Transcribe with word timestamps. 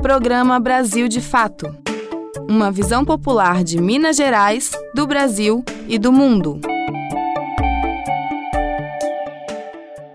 Programa 0.00 0.60
Brasil 0.60 1.08
de 1.08 1.20
Fato. 1.20 1.74
Uma 2.48 2.70
visão 2.70 3.04
popular 3.04 3.64
de 3.64 3.80
Minas 3.80 4.16
Gerais, 4.16 4.70
do 4.94 5.06
Brasil 5.06 5.64
e 5.88 5.98
do 5.98 6.12
mundo. 6.12 6.60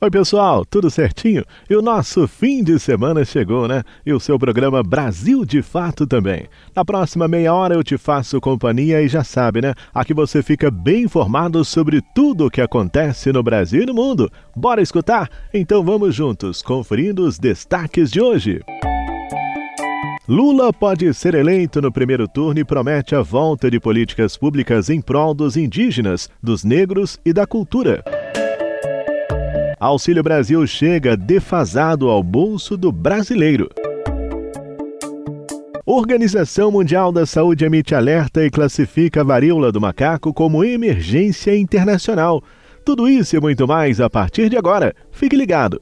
Oi, 0.02 0.10
pessoal, 0.10 0.66
tudo 0.66 0.90
certinho? 0.90 1.44
E 1.70 1.76
o 1.76 1.82
nosso 1.82 2.28
fim 2.28 2.64
de 2.64 2.80
semana 2.80 3.26
chegou, 3.26 3.68
né? 3.68 3.84
E 4.06 4.14
o 4.14 4.20
seu 4.20 4.40
programa 4.40 4.82
Brasil 4.82 5.46
de 5.46 5.62
Fato 5.62 6.08
também. 6.08 6.48
Na 6.76 6.84
próxima 6.84 7.28
meia 7.28 7.54
hora 7.54 7.76
eu 7.76 7.84
te 7.84 7.98
faço 7.98 8.42
companhia 8.42 9.02
e 9.02 9.08
já 9.08 9.24
sabe, 9.24 9.62
né? 9.62 9.74
Aqui 9.94 10.14
você 10.14 10.42
fica 10.42 10.72
bem 10.72 11.04
informado 11.04 11.64
sobre 11.64 12.02
tudo 12.16 12.48
o 12.48 12.52
que 12.52 12.62
acontece 12.62 13.32
no 13.32 13.44
Brasil 13.44 13.84
e 13.84 13.86
no 13.86 13.94
mundo. 13.94 14.32
Bora 14.56 14.82
escutar? 14.82 15.30
Então 15.54 15.84
vamos 15.84 16.16
juntos, 16.16 16.62
conferindo 16.62 17.26
os 17.26 17.38
destaques 17.38 18.10
de 18.10 18.22
hoje. 18.22 18.62
Lula 20.28 20.72
pode 20.72 21.14
ser 21.14 21.36
eleito 21.36 21.82
no 21.82 21.92
primeiro 21.92 22.30
turno 22.30 22.58
e 22.58 22.64
promete 22.64 23.14
a 23.14 23.22
volta 23.22 23.70
de 23.70 23.78
políticas 23.78 24.38
públicas 24.38 24.90
em 24.90 25.02
prol 25.02 25.34
dos 25.34 25.58
indígenas, 25.58 26.30
dos 26.42 26.64
negros 26.64 27.20
e 27.26 27.34
da 27.34 27.46
cultura. 27.46 28.02
Auxílio 29.78 30.24
Brasil 30.24 30.66
chega 30.66 31.18
defasado 31.18 32.10
ao 32.10 32.24
bolso 32.24 32.78
do 32.78 32.90
brasileiro. 32.90 33.70
Organização 35.86 36.72
Mundial 36.72 37.12
da 37.12 37.26
Saúde 37.26 37.66
emite 37.66 37.94
alerta 37.94 38.46
e 38.46 38.50
classifica 38.50 39.20
a 39.20 39.26
varíola 39.26 39.74
do 39.74 39.82
macaco 39.82 40.34
como 40.34 40.64
emergência 40.64 41.54
internacional. 41.54 42.42
Tudo 42.86 43.10
isso 43.10 43.36
e 43.36 43.42
muito 43.42 43.68
mais 43.68 44.00
a 44.00 44.10
partir 44.10 44.50
de 44.50 44.56
agora. 44.56 44.96
Fique 45.12 45.36
ligado. 45.36 45.82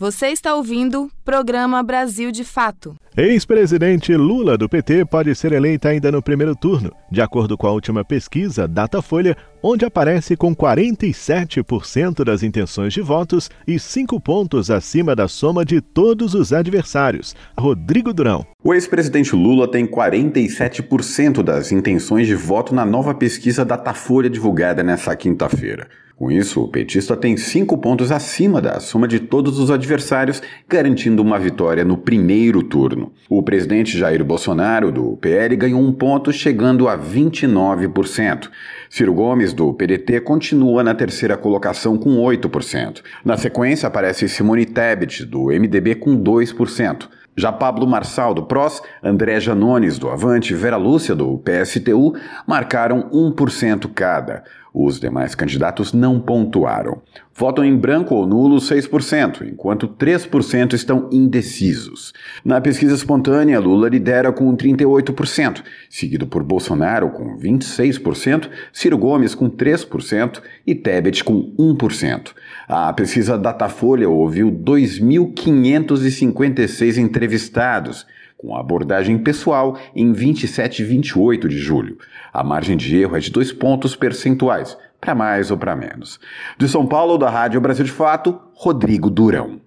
Você 0.00 0.28
está 0.28 0.54
ouvindo 0.54 1.10
Programa 1.24 1.82
Brasil 1.82 2.30
de 2.30 2.44
Fato. 2.44 2.94
Ex-presidente 3.16 4.14
Lula 4.14 4.56
do 4.56 4.68
PT 4.68 5.04
pode 5.06 5.34
ser 5.34 5.50
eleita 5.50 5.88
ainda 5.88 6.12
no 6.12 6.22
primeiro 6.22 6.54
turno, 6.54 6.92
de 7.10 7.20
acordo 7.20 7.58
com 7.58 7.66
a 7.66 7.72
última 7.72 8.04
pesquisa 8.04 8.68
Datafolha, 8.68 9.36
onde 9.60 9.84
aparece 9.84 10.36
com 10.36 10.54
47% 10.54 12.22
das 12.22 12.44
intenções 12.44 12.92
de 12.92 13.00
votos 13.00 13.50
e 13.66 13.76
5 13.76 14.20
pontos 14.20 14.70
acima 14.70 15.16
da 15.16 15.26
soma 15.26 15.64
de 15.64 15.80
todos 15.80 16.32
os 16.32 16.52
adversários. 16.52 17.34
Rodrigo 17.58 18.12
Durão. 18.12 18.46
O 18.62 18.72
ex-presidente 18.72 19.34
Lula 19.34 19.68
tem 19.68 19.84
47% 19.84 21.42
das 21.42 21.72
intenções 21.72 22.28
de 22.28 22.36
voto 22.36 22.72
na 22.72 22.86
nova 22.86 23.14
pesquisa 23.14 23.64
Datafolha 23.64 24.30
divulgada 24.30 24.84
nesta 24.84 25.16
quinta-feira. 25.16 25.88
Com 26.18 26.32
isso, 26.32 26.60
o 26.60 26.66
petista 26.66 27.16
tem 27.16 27.36
cinco 27.36 27.78
pontos 27.78 28.10
acima 28.10 28.60
da 28.60 28.80
soma 28.80 29.06
de 29.06 29.20
todos 29.20 29.60
os 29.60 29.70
adversários, 29.70 30.42
garantindo 30.68 31.22
uma 31.22 31.38
vitória 31.38 31.84
no 31.84 31.96
primeiro 31.96 32.60
turno. 32.60 33.12
O 33.28 33.40
presidente 33.40 33.96
Jair 33.96 34.24
Bolsonaro, 34.24 34.90
do 34.90 35.16
PL, 35.18 35.54
ganhou 35.54 35.80
um 35.80 35.92
ponto, 35.92 36.32
chegando 36.32 36.88
a 36.88 36.98
29%. 36.98 38.50
Ciro 38.90 39.14
Gomes, 39.14 39.52
do 39.52 39.72
PDT, 39.72 40.20
continua 40.22 40.82
na 40.82 40.92
terceira 40.92 41.36
colocação 41.36 41.96
com 41.96 42.16
8%. 42.16 43.00
Na 43.24 43.36
sequência, 43.36 43.86
aparece 43.86 44.28
Simone 44.28 44.66
Tebet, 44.66 45.24
do 45.24 45.52
MDB, 45.52 45.94
com 45.94 46.20
2%. 46.20 47.08
Já 47.38 47.52
Pablo 47.52 47.86
Marçal, 47.86 48.34
do 48.34 48.42
PROS, 48.42 48.82
André 49.00 49.38
Janones, 49.38 49.96
do 49.96 50.08
Avante 50.10 50.52
Vera 50.54 50.76
Lúcia, 50.76 51.14
do 51.14 51.38
PSTU, 51.38 52.16
marcaram 52.44 53.08
1% 53.12 53.88
cada. 53.94 54.42
Os 54.72 55.00
demais 55.00 55.34
candidatos 55.34 55.92
não 55.92 56.20
pontuaram. 56.20 57.02
Votam 57.34 57.64
em 57.64 57.76
branco 57.76 58.14
ou 58.14 58.24
nulo 58.26 58.56
6%, 58.56 59.48
enquanto 59.48 59.88
3% 59.88 60.74
estão 60.74 61.08
indecisos. 61.12 62.12
Na 62.44 62.60
pesquisa 62.60 62.94
espontânea, 62.94 63.58
Lula 63.60 63.88
lidera 63.88 64.32
com 64.32 64.56
38%, 64.56 65.62
seguido 65.88 66.26
por 66.26 66.42
Bolsonaro 66.42 67.10
com 67.10 67.38
26%, 67.38 68.50
Ciro 68.72 68.98
Gomes 68.98 69.32
com 69.34 69.48
3% 69.48 70.42
e 70.66 70.74
Tebet 70.74 71.22
com 71.22 71.54
1%. 71.56 72.32
A 72.68 72.92
pesquisa 72.92 73.38
Datafolha 73.38 74.08
ouviu 74.08 74.50
2.556 74.50 76.98
entrevistados 76.98 78.04
com 78.38 78.56
abordagem 78.56 79.18
pessoal 79.18 79.76
em 79.94 80.12
27 80.12 80.82
e 80.82 80.84
28 80.84 81.48
de 81.48 81.58
julho. 81.58 81.98
A 82.32 82.44
margem 82.44 82.76
de 82.76 82.96
erro 82.96 83.16
é 83.16 83.20
de 83.20 83.30
dois 83.30 83.52
pontos 83.52 83.96
percentuais, 83.96 84.78
para 85.00 85.14
mais 85.14 85.50
ou 85.50 85.58
para 85.58 85.76
menos. 85.76 86.20
De 86.56 86.68
São 86.68 86.86
Paulo, 86.86 87.18
da 87.18 87.28
Rádio 87.28 87.60
Brasil 87.60 87.84
de 87.84 87.90
Fato, 87.90 88.40
Rodrigo 88.54 89.10
Durão. 89.10 89.60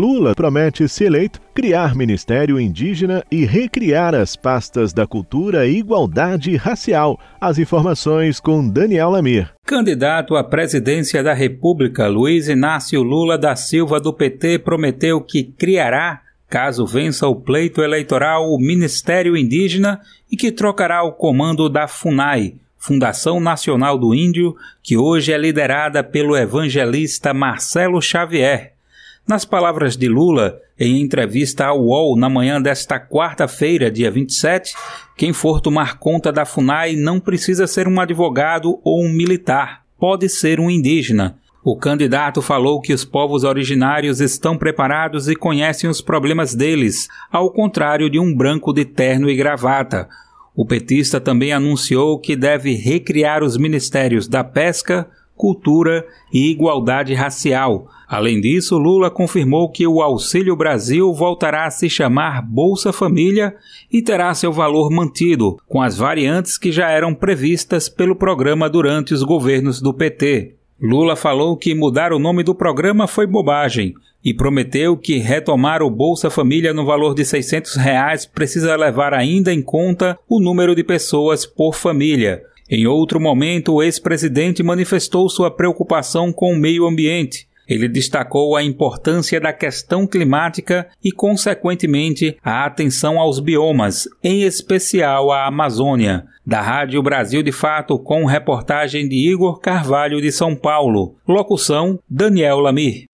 Lula 0.00 0.34
promete, 0.34 0.88
se 0.88 1.04
eleito, 1.04 1.38
criar 1.52 1.94
Ministério 1.94 2.58
Indígena 2.58 3.22
e 3.30 3.44
recriar 3.44 4.14
as 4.14 4.34
pastas 4.34 4.94
da 4.94 5.06
cultura 5.06 5.66
e 5.66 5.76
igualdade 5.76 6.56
racial. 6.56 7.20
As 7.38 7.58
informações 7.58 8.40
com 8.40 8.66
Daniel 8.66 9.10
Lamir. 9.10 9.52
Candidato 9.66 10.36
à 10.36 10.42
presidência 10.42 11.22
da 11.22 11.34
República, 11.34 12.08
Luiz 12.08 12.48
Inácio 12.48 13.02
Lula 13.02 13.36
da 13.36 13.54
Silva 13.54 14.00
do 14.00 14.10
PT 14.10 14.60
prometeu 14.60 15.20
que 15.20 15.44
criará, 15.44 16.22
caso 16.48 16.86
vença 16.86 17.28
o 17.28 17.36
pleito 17.36 17.82
eleitoral, 17.82 18.50
o 18.50 18.58
Ministério 18.58 19.36
Indígena 19.36 20.00
e 20.32 20.36
que 20.36 20.50
trocará 20.50 21.02
o 21.02 21.12
comando 21.12 21.68
da 21.68 21.86
FUNAI, 21.86 22.54
Fundação 22.78 23.38
Nacional 23.38 23.98
do 23.98 24.14
Índio, 24.14 24.56
que 24.82 24.96
hoje 24.96 25.30
é 25.30 25.36
liderada 25.36 26.02
pelo 26.02 26.34
evangelista 26.34 27.34
Marcelo 27.34 28.00
Xavier. 28.00 28.79
Nas 29.28 29.44
palavras 29.44 29.96
de 29.96 30.08
Lula, 30.08 30.58
em 30.78 31.00
entrevista 31.00 31.66
ao 31.66 31.80
UOL 31.80 32.16
na 32.16 32.28
manhã 32.28 32.60
desta 32.60 32.98
quarta-feira, 32.98 33.90
dia 33.90 34.10
27, 34.10 34.74
quem 35.16 35.32
for 35.32 35.60
tomar 35.60 35.98
conta 35.98 36.32
da 36.32 36.44
FUNAI 36.44 36.96
não 36.96 37.20
precisa 37.20 37.66
ser 37.66 37.86
um 37.86 38.00
advogado 38.00 38.80
ou 38.82 39.04
um 39.04 39.12
militar, 39.12 39.82
pode 39.98 40.28
ser 40.28 40.58
um 40.58 40.70
indígena. 40.70 41.38
O 41.62 41.76
candidato 41.76 42.40
falou 42.40 42.80
que 42.80 42.94
os 42.94 43.04
povos 43.04 43.44
originários 43.44 44.18
estão 44.20 44.56
preparados 44.56 45.28
e 45.28 45.36
conhecem 45.36 45.90
os 45.90 46.00
problemas 46.00 46.54
deles, 46.54 47.06
ao 47.30 47.52
contrário 47.52 48.08
de 48.08 48.18
um 48.18 48.34
branco 48.34 48.72
de 48.72 48.86
terno 48.86 49.28
e 49.28 49.36
gravata. 49.36 50.08
O 50.56 50.64
petista 50.64 51.20
também 51.20 51.52
anunciou 51.52 52.18
que 52.18 52.34
deve 52.34 52.74
recriar 52.74 53.42
os 53.42 53.58
ministérios 53.58 54.26
da 54.26 54.42
pesca, 54.42 55.06
cultura 55.40 56.06
e 56.30 56.50
igualdade 56.50 57.14
racial. 57.14 57.88
Além 58.06 58.42
disso, 58.42 58.76
Lula 58.76 59.10
confirmou 59.10 59.70
que 59.70 59.86
o 59.86 60.02
Auxílio 60.02 60.54
Brasil 60.54 61.10
voltará 61.14 61.64
a 61.64 61.70
se 61.70 61.88
chamar 61.88 62.42
Bolsa 62.42 62.92
Família 62.92 63.54
e 63.90 64.02
terá 64.02 64.34
seu 64.34 64.52
valor 64.52 64.90
mantido, 64.90 65.56
com 65.66 65.80
as 65.80 65.96
variantes 65.96 66.58
que 66.58 66.70
já 66.70 66.90
eram 66.90 67.14
previstas 67.14 67.88
pelo 67.88 68.14
programa 68.14 68.68
durante 68.68 69.14
os 69.14 69.22
governos 69.22 69.80
do 69.80 69.94
PT. 69.94 70.56
Lula 70.78 71.16
falou 71.16 71.56
que 71.56 71.74
mudar 71.74 72.12
o 72.12 72.18
nome 72.18 72.42
do 72.42 72.54
programa 72.54 73.06
foi 73.06 73.26
bobagem 73.26 73.94
e 74.22 74.34
prometeu 74.34 74.94
que 74.94 75.16
retomar 75.16 75.82
o 75.82 75.90
Bolsa 75.90 76.28
Família 76.28 76.74
no 76.74 76.84
valor 76.84 77.14
de 77.14 77.24
600 77.24 77.76
reais 77.76 78.26
precisa 78.26 78.76
levar 78.76 79.14
ainda 79.14 79.54
em 79.54 79.62
conta 79.62 80.18
o 80.28 80.38
número 80.38 80.74
de 80.74 80.84
pessoas 80.84 81.46
por 81.46 81.74
família, 81.74 82.42
em 82.70 82.86
outro 82.86 83.20
momento, 83.20 83.74
o 83.74 83.82
ex-presidente 83.82 84.62
manifestou 84.62 85.28
sua 85.28 85.50
preocupação 85.50 86.32
com 86.32 86.52
o 86.52 86.56
meio 86.56 86.86
ambiente. 86.86 87.48
Ele 87.68 87.88
destacou 87.88 88.56
a 88.56 88.62
importância 88.62 89.40
da 89.40 89.52
questão 89.52 90.06
climática 90.06 90.88
e, 91.02 91.10
consequentemente, 91.10 92.36
a 92.44 92.64
atenção 92.64 93.18
aos 93.18 93.40
biomas, 93.40 94.08
em 94.22 94.42
especial 94.42 95.32
a 95.32 95.46
Amazônia. 95.46 96.24
Da 96.46 96.60
Rádio 96.60 97.02
Brasil 97.02 97.42
de 97.42 97.52
Fato, 97.52 97.98
com 97.98 98.24
reportagem 98.24 99.08
de 99.08 99.16
Igor 99.16 99.60
Carvalho 99.60 100.20
de 100.20 100.30
São 100.30 100.54
Paulo. 100.54 101.16
Locução: 101.26 101.98
Daniel 102.08 102.58
Lamir. 102.58 103.09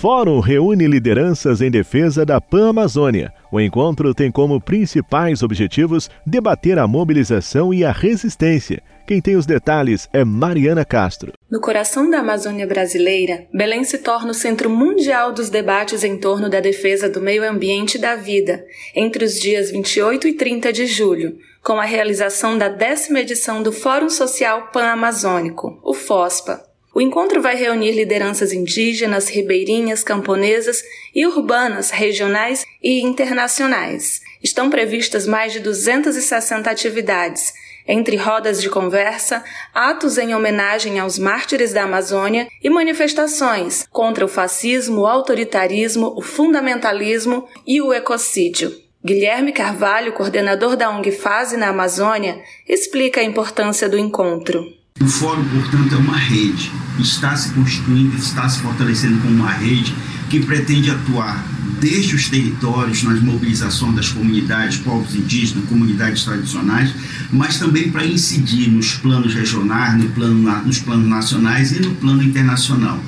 Fórum 0.00 0.40
reúne 0.40 0.86
lideranças 0.86 1.60
em 1.60 1.70
defesa 1.70 2.24
da 2.24 2.40
Pan-Amazônia. 2.40 3.30
O 3.52 3.60
encontro 3.60 4.14
tem 4.14 4.32
como 4.32 4.58
principais 4.58 5.42
objetivos 5.42 6.08
debater 6.26 6.78
a 6.78 6.86
mobilização 6.86 7.74
e 7.74 7.84
a 7.84 7.92
resistência. 7.92 8.82
Quem 9.06 9.20
tem 9.20 9.36
os 9.36 9.44
detalhes 9.44 10.08
é 10.10 10.24
Mariana 10.24 10.86
Castro. 10.86 11.34
No 11.50 11.60
coração 11.60 12.08
da 12.08 12.20
Amazônia 12.20 12.66
brasileira, 12.66 13.44
Belém 13.52 13.84
se 13.84 13.98
torna 13.98 14.30
o 14.30 14.34
centro 14.34 14.70
mundial 14.70 15.34
dos 15.34 15.50
debates 15.50 16.02
em 16.02 16.16
torno 16.16 16.48
da 16.48 16.60
defesa 16.60 17.06
do 17.06 17.20
meio 17.20 17.46
ambiente 17.46 17.96
e 17.96 18.00
da 18.00 18.16
vida, 18.16 18.64
entre 18.96 19.22
os 19.22 19.38
dias 19.38 19.70
28 19.70 20.28
e 20.28 20.32
30 20.32 20.72
de 20.72 20.86
julho, 20.86 21.36
com 21.62 21.74
a 21.74 21.84
realização 21.84 22.56
da 22.56 22.70
décima 22.70 23.20
edição 23.20 23.62
do 23.62 23.70
Fórum 23.70 24.08
Social 24.08 24.70
Pan-Amazônico, 24.72 25.78
o 25.84 25.92
FOSPA. 25.92 26.69
O 26.92 27.00
encontro 27.00 27.40
vai 27.40 27.54
reunir 27.54 27.92
lideranças 27.92 28.52
indígenas, 28.52 29.28
ribeirinhas, 29.28 30.02
camponesas 30.02 30.82
e 31.14 31.24
urbanas, 31.24 31.90
regionais 31.90 32.66
e 32.82 33.00
internacionais. 33.00 34.20
Estão 34.42 34.68
previstas 34.68 35.24
mais 35.24 35.52
de 35.52 35.60
260 35.60 36.68
atividades, 36.68 37.52
entre 37.86 38.16
rodas 38.16 38.60
de 38.60 38.68
conversa, 38.68 39.44
atos 39.72 40.18
em 40.18 40.34
homenagem 40.34 40.98
aos 40.98 41.16
mártires 41.16 41.72
da 41.72 41.84
Amazônia 41.84 42.48
e 42.62 42.68
manifestações 42.68 43.86
contra 43.90 44.24
o 44.24 44.28
fascismo, 44.28 45.02
o 45.02 45.06
autoritarismo, 45.06 46.12
o 46.16 46.22
fundamentalismo 46.22 47.46
e 47.64 47.80
o 47.80 47.92
ecocídio. 47.92 48.74
Guilherme 49.02 49.52
Carvalho, 49.52 50.12
coordenador 50.12 50.76
da 50.76 50.90
ONG 50.90 51.12
Fase 51.12 51.56
na 51.56 51.68
Amazônia, 51.68 52.42
explica 52.68 53.20
a 53.20 53.24
importância 53.24 53.88
do 53.88 53.96
encontro. 53.96 54.79
O 55.02 55.06
fórum, 55.06 55.42
portanto, 55.48 55.94
é 55.94 55.96
uma 55.96 56.18
rede, 56.18 56.70
está 56.98 57.34
se 57.34 57.54
constituindo, 57.54 58.14
está 58.16 58.46
se 58.46 58.60
fortalecendo 58.60 59.18
como 59.22 59.34
uma 59.34 59.50
rede 59.50 59.94
que 60.28 60.44
pretende 60.44 60.90
atuar 60.90 61.42
desde 61.80 62.14
os 62.14 62.28
territórios, 62.28 63.02
nas 63.02 63.18
mobilizações 63.18 63.96
das 63.96 64.10
comunidades, 64.10 64.76
povos 64.76 65.14
indígenas, 65.14 65.66
comunidades 65.70 66.22
tradicionais, 66.22 66.92
mas 67.32 67.58
também 67.58 67.90
para 67.90 68.04
incidir 68.04 68.68
nos 68.68 68.92
planos 68.96 69.34
regionais, 69.34 69.96
no 69.96 70.10
plano, 70.10 70.62
nos 70.66 70.78
planos 70.80 71.08
nacionais 71.08 71.72
e 71.72 71.80
no 71.80 71.94
plano 71.94 72.22
internacional. 72.22 73.00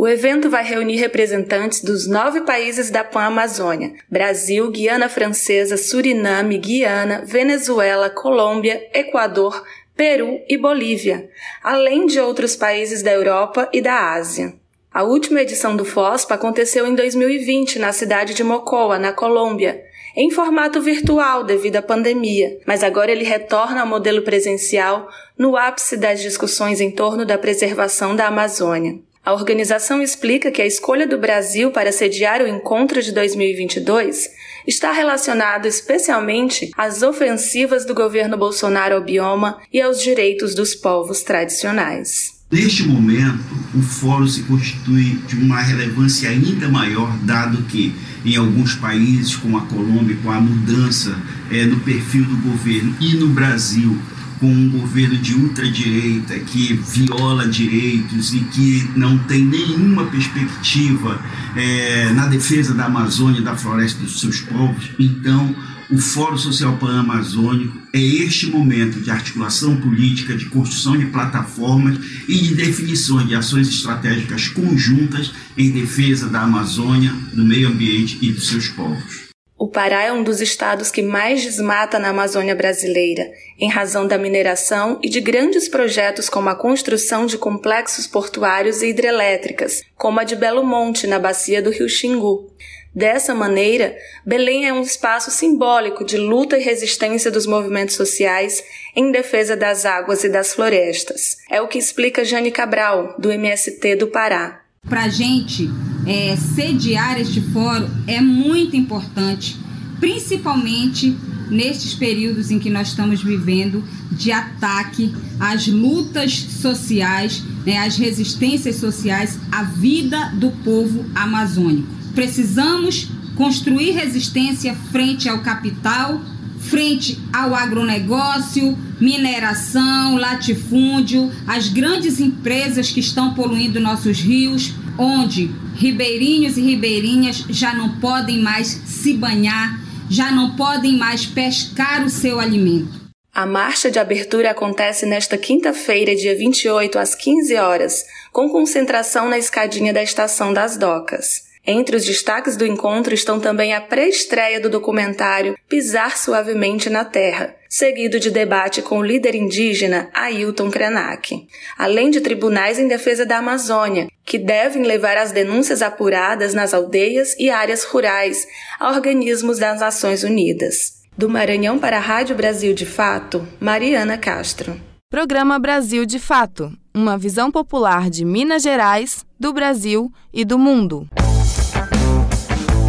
O 0.00 0.08
evento 0.08 0.48
vai 0.48 0.64
reunir 0.64 0.96
representantes 0.96 1.82
dos 1.82 2.08
nove 2.08 2.40
países 2.40 2.90
da 2.90 3.04
Pan-Amazônia: 3.04 3.92
Brasil, 4.10 4.70
Guiana 4.70 5.10
Francesa, 5.10 5.76
Suriname, 5.76 6.56
Guiana, 6.56 7.22
Venezuela, 7.26 8.08
Colômbia, 8.08 8.80
Equador, 8.94 9.62
Peru 9.96 10.40
e 10.48 10.56
Bolívia, 10.56 11.28
além 11.62 12.06
de 12.06 12.20
outros 12.20 12.56
países 12.56 13.02
da 13.02 13.12
Europa 13.12 13.68
e 13.72 13.80
da 13.80 14.12
Ásia. 14.12 14.54
A 14.92 15.04
última 15.04 15.40
edição 15.42 15.76
do 15.76 15.84
FOSPA 15.84 16.34
aconteceu 16.34 16.86
em 16.86 16.94
2020 16.94 17.78
na 17.78 17.92
cidade 17.92 18.34
de 18.34 18.42
Mocoa, 18.42 18.98
na 18.98 19.12
Colômbia, 19.12 19.84
em 20.16 20.30
formato 20.30 20.80
virtual 20.80 21.44
devido 21.44 21.76
à 21.76 21.82
pandemia, 21.82 22.58
mas 22.66 22.82
agora 22.82 23.12
ele 23.12 23.22
retorna 23.22 23.82
ao 23.82 23.86
modelo 23.86 24.22
presencial 24.22 25.08
no 25.38 25.56
ápice 25.56 25.96
das 25.96 26.20
discussões 26.20 26.80
em 26.80 26.90
torno 26.90 27.24
da 27.24 27.38
preservação 27.38 28.16
da 28.16 28.26
Amazônia. 28.26 28.98
A 29.24 29.32
organização 29.32 30.02
explica 30.02 30.50
que 30.50 30.62
a 30.62 30.66
escolha 30.66 31.06
do 31.06 31.18
Brasil 31.18 31.70
para 31.70 31.92
sediar 31.92 32.42
o 32.42 32.48
encontro 32.48 33.02
de 33.02 33.12
2022 33.12 34.30
está 34.66 34.92
relacionado 34.92 35.66
especialmente 35.66 36.70
às 36.76 37.02
ofensivas 37.02 37.84
do 37.84 37.94
governo 37.94 38.36
Bolsonaro 38.36 38.96
ao 38.96 39.04
bioma 39.04 39.58
e 39.72 39.80
aos 39.80 40.02
direitos 40.02 40.54
dos 40.54 40.74
povos 40.74 41.22
tradicionais. 41.22 42.40
Neste 42.50 42.82
momento, 42.82 43.38
o 43.74 43.80
fórum 43.80 44.26
se 44.26 44.42
constitui 44.42 45.20
de 45.28 45.36
uma 45.36 45.60
relevância 45.60 46.28
ainda 46.28 46.68
maior, 46.68 47.16
dado 47.18 47.62
que 47.62 47.94
em 48.24 48.36
alguns 48.36 48.74
países, 48.74 49.36
como 49.36 49.56
a 49.56 49.62
Colômbia, 49.62 50.16
com 50.22 50.32
a 50.32 50.40
mudança 50.40 51.16
é, 51.50 51.64
no 51.64 51.78
perfil 51.80 52.24
do 52.24 52.36
governo 52.38 52.94
e 53.00 53.14
no 53.14 53.28
Brasil, 53.28 53.96
com 54.40 54.50
um 54.50 54.70
governo 54.70 55.18
de 55.18 55.34
ultradireita 55.34 56.38
que 56.40 56.72
viola 56.72 57.46
direitos 57.46 58.32
e 58.32 58.40
que 58.40 58.90
não 58.96 59.18
tem 59.18 59.44
nenhuma 59.44 60.06
perspectiva 60.06 61.22
é, 61.54 62.10
na 62.14 62.26
defesa 62.26 62.72
da 62.72 62.86
Amazônia, 62.86 63.42
da 63.42 63.54
floresta 63.54 64.02
dos 64.02 64.18
seus 64.18 64.40
povos. 64.40 64.90
Então, 64.98 65.54
o 65.90 65.98
Fórum 65.98 66.38
Social 66.38 66.76
Pan-Amazônico 66.78 67.76
é 67.92 68.00
este 68.00 68.46
momento 68.46 69.00
de 69.00 69.10
articulação 69.10 69.76
política, 69.76 70.36
de 70.36 70.46
construção 70.46 70.96
de 70.96 71.06
plataformas 71.06 71.98
e 72.26 72.38
de 72.38 72.54
definições 72.54 73.28
de 73.28 73.34
ações 73.34 73.68
estratégicas 73.68 74.48
conjuntas 74.48 75.32
em 75.58 75.70
defesa 75.70 76.28
da 76.28 76.42
Amazônia, 76.42 77.12
do 77.34 77.44
meio 77.44 77.68
ambiente 77.68 78.18
e 78.22 78.30
dos 78.32 78.48
seus 78.48 78.68
povos. 78.68 79.29
O 79.60 79.68
Pará 79.68 80.04
é 80.04 80.10
um 80.10 80.22
dos 80.22 80.40
estados 80.40 80.90
que 80.90 81.02
mais 81.02 81.42
desmata 81.42 81.98
na 81.98 82.08
Amazônia 82.08 82.54
brasileira, 82.54 83.30
em 83.58 83.68
razão 83.68 84.06
da 84.06 84.16
mineração 84.16 84.98
e 85.02 85.08
de 85.10 85.20
grandes 85.20 85.68
projetos 85.68 86.30
como 86.30 86.48
a 86.48 86.54
construção 86.54 87.26
de 87.26 87.36
complexos 87.36 88.06
portuários 88.06 88.80
e 88.80 88.86
hidrelétricas, 88.86 89.82
como 89.98 90.18
a 90.18 90.24
de 90.24 90.34
Belo 90.34 90.64
Monte, 90.64 91.06
na 91.06 91.18
bacia 91.18 91.60
do 91.60 91.68
rio 91.68 91.90
Xingu. 91.90 92.50
Dessa 92.94 93.34
maneira, 93.34 93.94
Belém 94.24 94.66
é 94.66 94.72
um 94.72 94.80
espaço 94.80 95.30
simbólico 95.30 96.06
de 96.06 96.16
luta 96.16 96.56
e 96.56 96.62
resistência 96.62 97.30
dos 97.30 97.44
movimentos 97.44 97.96
sociais 97.96 98.64
em 98.96 99.12
defesa 99.12 99.54
das 99.54 99.84
águas 99.84 100.24
e 100.24 100.30
das 100.30 100.54
florestas. 100.54 101.36
É 101.50 101.60
o 101.60 101.68
que 101.68 101.76
explica 101.76 102.24
Jane 102.24 102.50
Cabral, 102.50 103.14
do 103.18 103.30
MST 103.30 103.94
do 103.96 104.06
Pará. 104.06 104.62
Para 104.88 105.06
gente 105.08 105.68
é, 106.06 106.36
sediar 106.36 107.20
este 107.20 107.40
fórum 107.40 107.88
é 108.06 108.20
muito 108.20 108.76
importante, 108.76 109.56
principalmente 109.98 111.16
nestes 111.50 111.94
períodos 111.94 112.50
em 112.50 112.58
que 112.58 112.70
nós 112.70 112.88
estamos 112.88 113.22
vivendo 113.22 113.84
de 114.12 114.30
ataque 114.30 115.14
às 115.38 115.66
lutas 115.66 116.32
sociais, 116.32 117.42
né, 117.66 117.78
às 117.78 117.96
resistências 117.96 118.76
sociais, 118.76 119.38
à 119.50 119.64
vida 119.64 120.32
do 120.34 120.50
povo 120.50 121.04
amazônico. 121.14 121.88
Precisamos 122.14 123.08
construir 123.36 123.92
resistência 123.92 124.74
frente 124.92 125.28
ao 125.28 125.40
capital, 125.40 126.22
frente 126.58 127.18
ao 127.32 127.54
agronegócio, 127.54 128.78
mineração, 129.00 130.16
latifúndio, 130.16 131.30
as 131.46 131.68
grandes 131.68 132.20
empresas 132.20 132.90
que 132.90 133.00
estão 133.00 133.32
poluindo 133.32 133.80
nossos 133.80 134.20
rios, 134.20 134.74
onde 135.00 135.50
ribeirinhos 135.74 136.58
e 136.58 136.60
ribeirinhas 136.60 137.46
já 137.48 137.72
não 137.74 137.98
podem 137.98 138.38
mais 138.40 138.66
se 138.68 139.14
banhar, 139.14 139.80
já 140.10 140.30
não 140.30 140.54
podem 140.56 140.98
mais 140.98 141.24
pescar 141.24 142.04
o 142.04 142.10
seu 142.10 142.38
alimento. 142.38 143.00
A 143.32 143.46
marcha 143.46 143.90
de 143.90 143.98
abertura 143.98 144.50
acontece 144.50 145.06
nesta 145.06 145.38
quinta-feira, 145.38 146.14
dia 146.14 146.36
28, 146.36 146.98
às 146.98 147.14
15 147.14 147.54
horas, 147.56 148.04
com 148.30 148.50
concentração 148.50 149.28
na 149.28 149.38
escadinha 149.38 149.92
da 149.92 150.02
Estação 150.02 150.52
das 150.52 150.76
Docas. 150.76 151.49
Entre 151.66 151.94
os 151.94 152.04
destaques 152.04 152.56
do 152.56 152.66
encontro 152.66 153.12
estão 153.12 153.38
também 153.38 153.74
a 153.74 153.80
pré-estreia 153.80 154.60
do 154.60 154.70
documentário 154.70 155.56
Pisar 155.68 156.16
Suavemente 156.16 156.88
na 156.88 157.04
Terra, 157.04 157.54
seguido 157.68 158.18
de 158.18 158.30
debate 158.30 158.80
com 158.80 158.98
o 158.98 159.04
líder 159.04 159.34
indígena 159.34 160.08
Ailton 160.14 160.70
Krenak, 160.70 161.46
além 161.76 162.10
de 162.10 162.20
tribunais 162.20 162.78
em 162.78 162.88
defesa 162.88 163.26
da 163.26 163.38
Amazônia, 163.38 164.08
que 164.24 164.38
devem 164.38 164.82
levar 164.82 165.16
as 165.18 165.32
denúncias 165.32 165.82
apuradas 165.82 166.54
nas 166.54 166.72
aldeias 166.72 167.36
e 167.38 167.50
áreas 167.50 167.84
rurais 167.84 168.46
a 168.78 168.88
organismos 168.88 169.58
das 169.58 169.80
Nações 169.80 170.24
Unidas. 170.24 171.00
Do 171.16 171.28
Maranhão 171.28 171.78
para 171.78 171.98
a 171.98 172.00
Rádio 172.00 172.34
Brasil 172.34 172.72
de 172.72 172.86
Fato, 172.86 173.46
Mariana 173.60 174.16
Castro. 174.16 174.80
Programa 175.10 175.58
Brasil 175.58 176.06
de 176.06 176.18
Fato 176.18 176.72
uma 176.94 177.16
visão 177.16 177.50
popular 177.50 178.10
de 178.10 178.24
Minas 178.24 178.62
Gerais, 178.62 179.24
do 179.38 179.52
Brasil 179.52 180.12
e 180.32 180.44
do 180.44 180.58
mundo. 180.58 181.08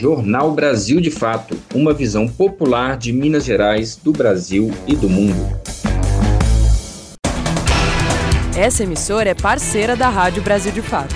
Jornal 0.00 0.52
Brasil 0.52 0.98
de 0.98 1.10
Fato, 1.10 1.58
uma 1.74 1.92
visão 1.92 2.26
popular 2.26 2.96
de 2.96 3.12
Minas 3.12 3.44
Gerais, 3.44 3.96
do 3.96 4.12
Brasil 4.12 4.72
e 4.86 4.96
do 4.96 5.10
mundo. 5.10 5.60
Essa 8.56 8.84
emissora 8.84 9.28
é 9.28 9.34
parceira 9.34 9.94
da 9.94 10.08
Rádio 10.08 10.42
Brasil 10.42 10.72
de 10.72 10.80
Fato. 10.80 11.14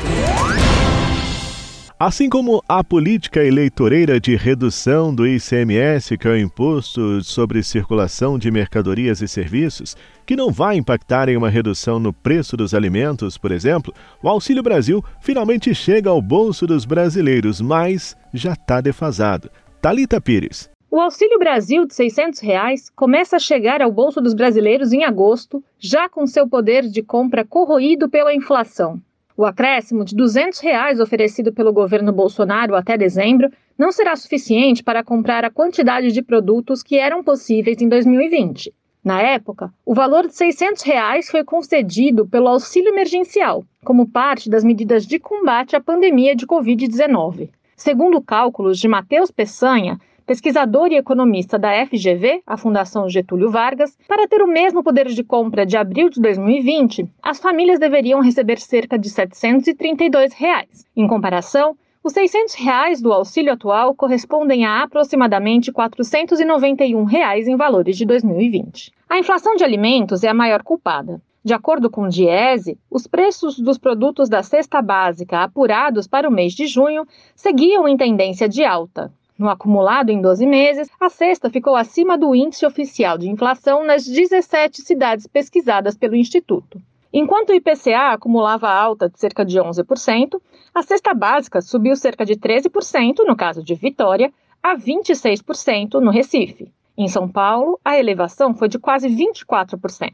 Assim 1.99 2.29
como 2.29 2.61
a 2.69 2.83
política 2.83 3.45
eleitoreira 3.45 4.19
de 4.19 4.35
redução 4.35 5.15
do 5.15 5.25
ICMS, 5.29 6.19
que 6.19 6.27
é 6.27 6.33
o 6.33 6.37
imposto 6.37 7.23
sobre 7.23 7.63
circulação 7.63 8.37
de 8.37 8.51
mercadorias 8.51 9.23
e 9.23 9.29
serviços, 9.29 9.97
que 10.27 10.35
não 10.35 10.51
vai 10.51 10.77
impactar 10.77 11.29
em 11.29 11.37
uma 11.37 11.49
redução 11.49 12.01
no 12.01 12.13
preço 12.13 12.57
dos 12.57 12.75
alimentos, 12.75 13.39
por 13.39 13.53
exemplo, 13.53 13.95
o 14.21 14.29
Auxílio 14.29 14.61
Brasil 14.61 15.05
finalmente 15.21 15.73
chega 15.73 16.11
ao 16.11 16.21
bolso 16.21 16.67
dos 16.67 16.85
brasileiros, 16.85 17.61
mas 17.61 18.17
já 18.33 18.55
está 18.55 18.81
defasado. 18.81 19.49
Talita 19.81 20.21
Pires. 20.21 20.69
O 20.91 20.99
Auxílio 20.99 21.39
Brasil 21.39 21.87
de 21.87 21.95
600 21.95 22.41
reais 22.41 22.91
começa 22.91 23.37
a 23.37 23.41
chegar 23.41 23.81
ao 23.81 23.93
bolso 23.93 24.21
dos 24.21 24.35
brasileiros 24.35 24.93
em 24.93 25.05
agosto, 25.05 25.63
já 25.79 26.09
com 26.09 26.27
seu 26.27 26.49
poder 26.49 26.89
de 26.89 27.05
compra 27.05 27.45
corroído 27.45 28.09
pela 28.09 28.35
inflação. 28.35 29.01
O 29.37 29.45
acréscimo 29.45 30.05
de 30.05 30.15
200 30.15 30.61
reais 30.61 31.01
oferecido 31.01 31.53
pelo 31.53 31.73
governo 31.73 32.13
Bolsonaro 32.13 32.77
até 32.77 32.97
dezembro 32.97 33.51
não 33.77 33.91
será 33.91 34.15
suficiente 34.15 34.81
para 34.81 35.03
comprar 35.03 35.45
a 35.45 35.51
quantidade 35.51 36.13
de 36.13 36.23
produtos 36.23 36.85
que 36.85 36.97
eram 36.97 37.25
possíveis 37.25 37.83
em 37.83 37.89
2020. 37.89 38.73
Na 39.03 39.21
época, 39.21 39.75
o 39.85 39.93
valor 39.93 40.29
de 40.29 40.37
600 40.37 40.85
reais 40.85 41.29
foi 41.29 41.43
concedido 41.43 42.25
pelo 42.27 42.47
auxílio 42.47 42.91
emergencial, 42.91 43.65
como 43.85 44.09
parte 44.09 44.49
das 44.49 44.63
medidas 44.63 45.05
de 45.05 45.19
combate 45.19 45.75
à 45.75 45.81
pandemia 45.81 46.37
de 46.37 46.47
Covid-19. 46.47 47.51
Segundo 47.77 48.23
cálculos 48.23 48.79
de 48.79 48.87
Matheus 48.87 49.33
Peçanha, 49.33 49.99
pesquisador 50.27 50.91
e 50.91 50.97
economista 50.97 51.59
da 51.59 51.87
FGV, 51.87 52.43
a 52.47 52.57
Fundação 52.57 53.09
Getúlio 53.09 53.51
Vargas, 53.51 53.97
para 54.09 54.27
ter 54.27 54.43
o 54.43 54.49
mesmo 54.49 54.83
poder 54.83 55.07
de 55.07 55.23
compra 55.23 55.67
de 55.67 55.77
abril 55.77 56.09
de 56.09 56.21
2020, 56.21 57.07
as 57.23 57.39
famílias 57.39 57.79
deveriam 57.79 58.21
receber 58.21 58.59
cerca 58.59 58.99
de 58.99 59.11
732 59.11 60.33
reais. 60.33 60.87
Em 60.97 61.07
comparação, 61.07 61.77
os 62.03 62.13
600 62.13 62.55
reais 62.55 63.01
do 63.01 63.13
auxílio 63.13 63.53
atual 63.53 63.95
correspondem 63.95 64.65
a 64.65 64.83
aproximadamente 64.83 65.73
491 65.73 67.05
reais 67.05 67.49
em 67.49 67.57
valores 67.57 67.97
de 67.97 68.05
2020. 68.05 68.93
A 69.09 69.19
inflação 69.19 69.57
de 69.57 69.65
alimentos 69.65 70.23
é 70.23 70.29
a 70.29 70.35
maior 70.35 70.63
culpada. 70.63 71.21
De 71.43 71.53
acordo 71.53 71.91
com 71.91 72.05
o 72.05 72.09
Diese, 72.09 72.79
os 72.91 73.07
preços 73.07 73.59
dos 73.59 73.77
produtos 73.77 74.31
da 74.31 74.43
cesta 74.43 74.81
básica 74.81 75.43
apurados 75.43 76.07
para 76.07 76.29
o 76.29 76.33
mês 76.33 76.55
de 76.55 76.67
junho 76.67 77.07
seguiam 77.35 77.87
em 77.87 77.99
tendência 77.99 78.49
de 78.49 78.65
alta, 78.65 79.13
no 79.37 79.49
acumulado 79.49 80.11
em 80.11 80.21
12 80.21 80.47
meses, 80.47 80.89
a 81.01 81.09
cesta 81.09 81.51
ficou 81.51 81.75
acima 81.75 82.17
do 82.17 82.35
índice 82.35 82.65
oficial 82.65 83.19
de 83.19 83.29
inflação 83.29 83.85
nas 83.85 84.05
17 84.07 84.83
cidades 84.83 85.27
pesquisadas 85.27 85.97
pelo 85.97 86.15
Instituto. 86.15 86.81
Enquanto 87.13 87.51
o 87.51 87.55
IPCA 87.55 88.13
acumulava 88.13 88.69
alta 88.69 89.09
de 89.09 89.19
cerca 89.19 89.45
de 89.45 89.59
11%, 89.59 90.41
a 90.75 90.83
cesta 90.83 91.13
básica 91.15 91.61
subiu 91.61 91.97
cerca 91.97 92.25
de 92.25 92.35
13% 92.35 93.25
no 93.27 93.37
caso 93.37 93.63
de 93.63 93.75
Vitória, 93.75 94.33
a 94.63 94.77
26% 94.77 96.01
no 96.01 96.11
Recife. 96.11 96.73
Em 96.97 97.09
São 97.09 97.29
Paulo, 97.29 97.79
a 97.85 97.99
elevação 97.99 98.55
foi 98.55 98.69
de 98.69 98.79
quase 98.79 99.09
24%. 99.09 100.13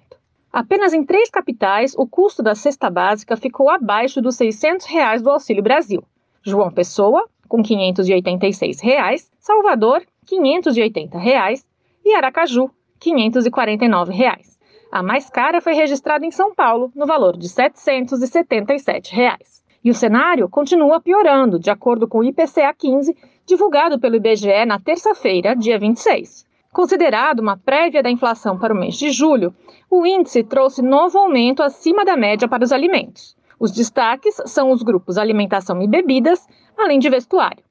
Apenas 0.53 0.93
em 0.93 1.05
três 1.05 1.31
capitais, 1.31 1.95
o 1.97 2.07
custo 2.07 2.43
da 2.43 2.55
cesta 2.55 2.91
básica 2.91 3.37
ficou 3.37 3.71
abaixo 3.71 4.21
dos 4.21 4.37
600 4.37 4.87
reais 4.87 5.23
do 5.23 5.31
Auxílio 5.31 5.62
Brasil. 5.62 6.03
João 6.43 6.71
Pessoa, 6.71 7.29
com 7.50 7.64
586 7.64 8.80
reais, 8.80 9.28
Salvador, 9.40 10.02
580 10.25 11.19
reais, 11.19 11.66
e 12.04 12.14
Aracaju, 12.14 12.71
549 13.00 14.12
reais. 14.12 14.57
A 14.92 15.02
mais 15.02 15.28
cara 15.28 15.61
foi 15.61 15.75
registrada 15.75 16.25
em 16.25 16.30
São 16.30 16.54
Paulo, 16.54 16.92
no 16.95 17.07
valor 17.07 17.37
de 17.37 17.49
777 17.49 19.12
reais. 19.12 19.64
E 19.83 19.90
o 19.90 19.95
cenário 19.95 20.49
continua 20.49 21.00
piorando, 21.00 21.59
de 21.59 21.71
acordo 21.71 22.07
com 22.07 22.19
o 22.19 22.25
IPCA 22.25 22.73
15, 22.73 23.16
divulgado 23.45 23.99
pelo 23.99 24.14
IBGE 24.14 24.64
na 24.64 24.78
terça-feira, 24.78 25.57
dia 25.57 25.76
26. 25.76 26.47
Considerado 26.73 27.40
uma 27.40 27.57
prévia 27.57 28.00
da 28.00 28.11
inflação 28.11 28.57
para 28.57 28.73
o 28.73 28.76
mês 28.78 28.95
de 28.95 29.11
julho, 29.11 29.52
o 29.90 30.07
índice 30.07 30.45
trouxe 30.45 30.83
novo 30.83 31.19
aumento 31.19 31.64
acima 31.64 32.04
da 32.04 32.16
média 32.16 32.47
para 32.47 32.62
os 32.62 32.71
alimentos. 32.71 33.37
Os 33.59 33.73
destaques 33.73 34.37
são 34.47 34.71
os 34.71 34.83
grupos 34.83 35.19
alimentação 35.19 35.83
e 35.83 35.88
bebidas, 35.88 36.47
além 36.80 36.99
de 36.99 37.10
vestuário. 37.10 37.62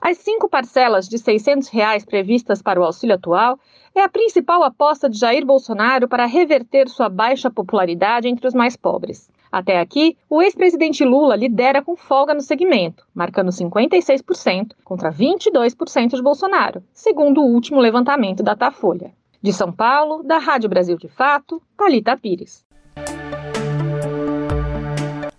As 0.00 0.18
cinco 0.18 0.48
parcelas 0.48 1.08
de 1.08 1.18
600 1.18 1.68
reais 1.68 2.04
previstas 2.04 2.62
para 2.62 2.80
o 2.80 2.84
auxílio 2.84 3.16
atual 3.16 3.58
é 3.94 4.00
a 4.00 4.08
principal 4.08 4.62
aposta 4.62 5.08
de 5.08 5.18
Jair 5.18 5.44
Bolsonaro 5.44 6.08
para 6.08 6.26
reverter 6.26 6.88
sua 6.88 7.08
baixa 7.08 7.50
popularidade 7.50 8.28
entre 8.28 8.46
os 8.46 8.54
mais 8.54 8.76
pobres. 8.76 9.30
Até 9.50 9.80
aqui, 9.80 10.16
o 10.28 10.42
ex-presidente 10.42 11.04
Lula 11.04 11.34
lidera 11.34 11.82
com 11.82 11.96
folga 11.96 12.34
no 12.34 12.40
segmento, 12.40 13.06
marcando 13.14 13.50
56% 13.50 14.72
contra 14.84 15.10
22% 15.10 16.16
de 16.16 16.22
Bolsonaro, 16.22 16.82
segundo 16.92 17.40
o 17.40 17.46
último 17.46 17.80
levantamento 17.80 18.42
da 18.42 18.52
Datafolha. 18.52 19.12
De 19.40 19.52
São 19.52 19.72
Paulo, 19.72 20.22
da 20.22 20.38
Rádio 20.38 20.68
Brasil 20.68 20.98
de 20.98 21.08
Fato, 21.08 21.62
Talita 21.76 22.16
Pires. 22.16 22.67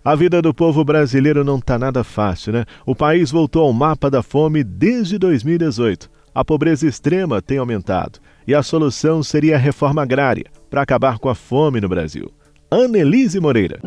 A 0.02 0.14
vida 0.14 0.40
do 0.40 0.54
povo 0.54 0.82
brasileiro 0.82 1.44
não 1.44 1.58
está 1.58 1.78
nada 1.78 2.02
fácil, 2.02 2.54
né? 2.54 2.64
O 2.86 2.94
país 2.94 3.30
voltou 3.30 3.66
ao 3.66 3.72
mapa 3.72 4.10
da 4.10 4.22
fome 4.22 4.64
desde 4.64 5.18
2018. 5.18 6.10
A 6.34 6.42
pobreza 6.42 6.86
extrema 6.86 7.42
tem 7.42 7.58
aumentado 7.58 8.18
e 8.46 8.54
a 8.54 8.62
solução 8.62 9.22
seria 9.22 9.56
a 9.56 9.58
reforma 9.58 10.00
agrária 10.02 10.46
para 10.70 10.80
acabar 10.80 11.18
com 11.18 11.28
a 11.28 11.34
fome 11.34 11.82
no 11.82 11.88
Brasil. 11.88 12.32
Annelise 12.70 13.38
Moreira. 13.38 13.78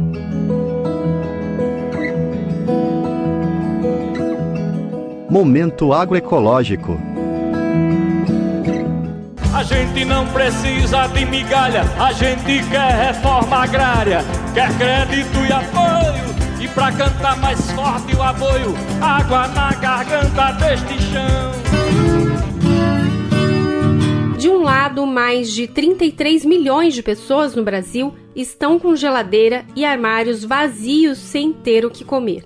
Momento 5.32 5.94
agroecológico. 5.94 7.13
A 9.64 9.66
gente 9.66 10.04
não 10.04 10.28
precisa 10.28 11.08
de 11.08 11.26
migalha, 11.26 11.84
a 11.98 12.12
gente 12.12 12.70
quer 12.70 13.14
reforma 13.14 13.64
agrária, 13.64 14.20
quer 14.54 14.78
crédito 14.78 15.40
e 15.40 15.54
apoio. 15.54 16.62
E 16.62 16.68
pra 16.68 16.92
cantar 16.92 17.40
mais 17.40 17.72
forte 17.72 18.14
o 18.14 18.22
apoio, 18.22 18.76
água 19.02 19.48
na 19.48 19.72
garganta 19.76 20.52
deste 20.52 21.02
chão. 21.04 21.54
De 24.38 24.50
um 24.50 24.64
lado, 24.64 25.06
mais 25.06 25.50
de 25.50 25.66
33 25.66 26.44
milhões 26.44 26.94
de 26.94 27.02
pessoas 27.02 27.56
no 27.56 27.64
Brasil 27.64 28.14
estão 28.36 28.78
com 28.78 28.98
geladeira 28.98 29.64
e 29.78 29.86
armários 29.86 30.44
vazios 30.44 31.18
sem 31.18 31.54
ter 31.54 31.86
o 31.86 31.90
que 31.90 32.04
comer. 32.04 32.46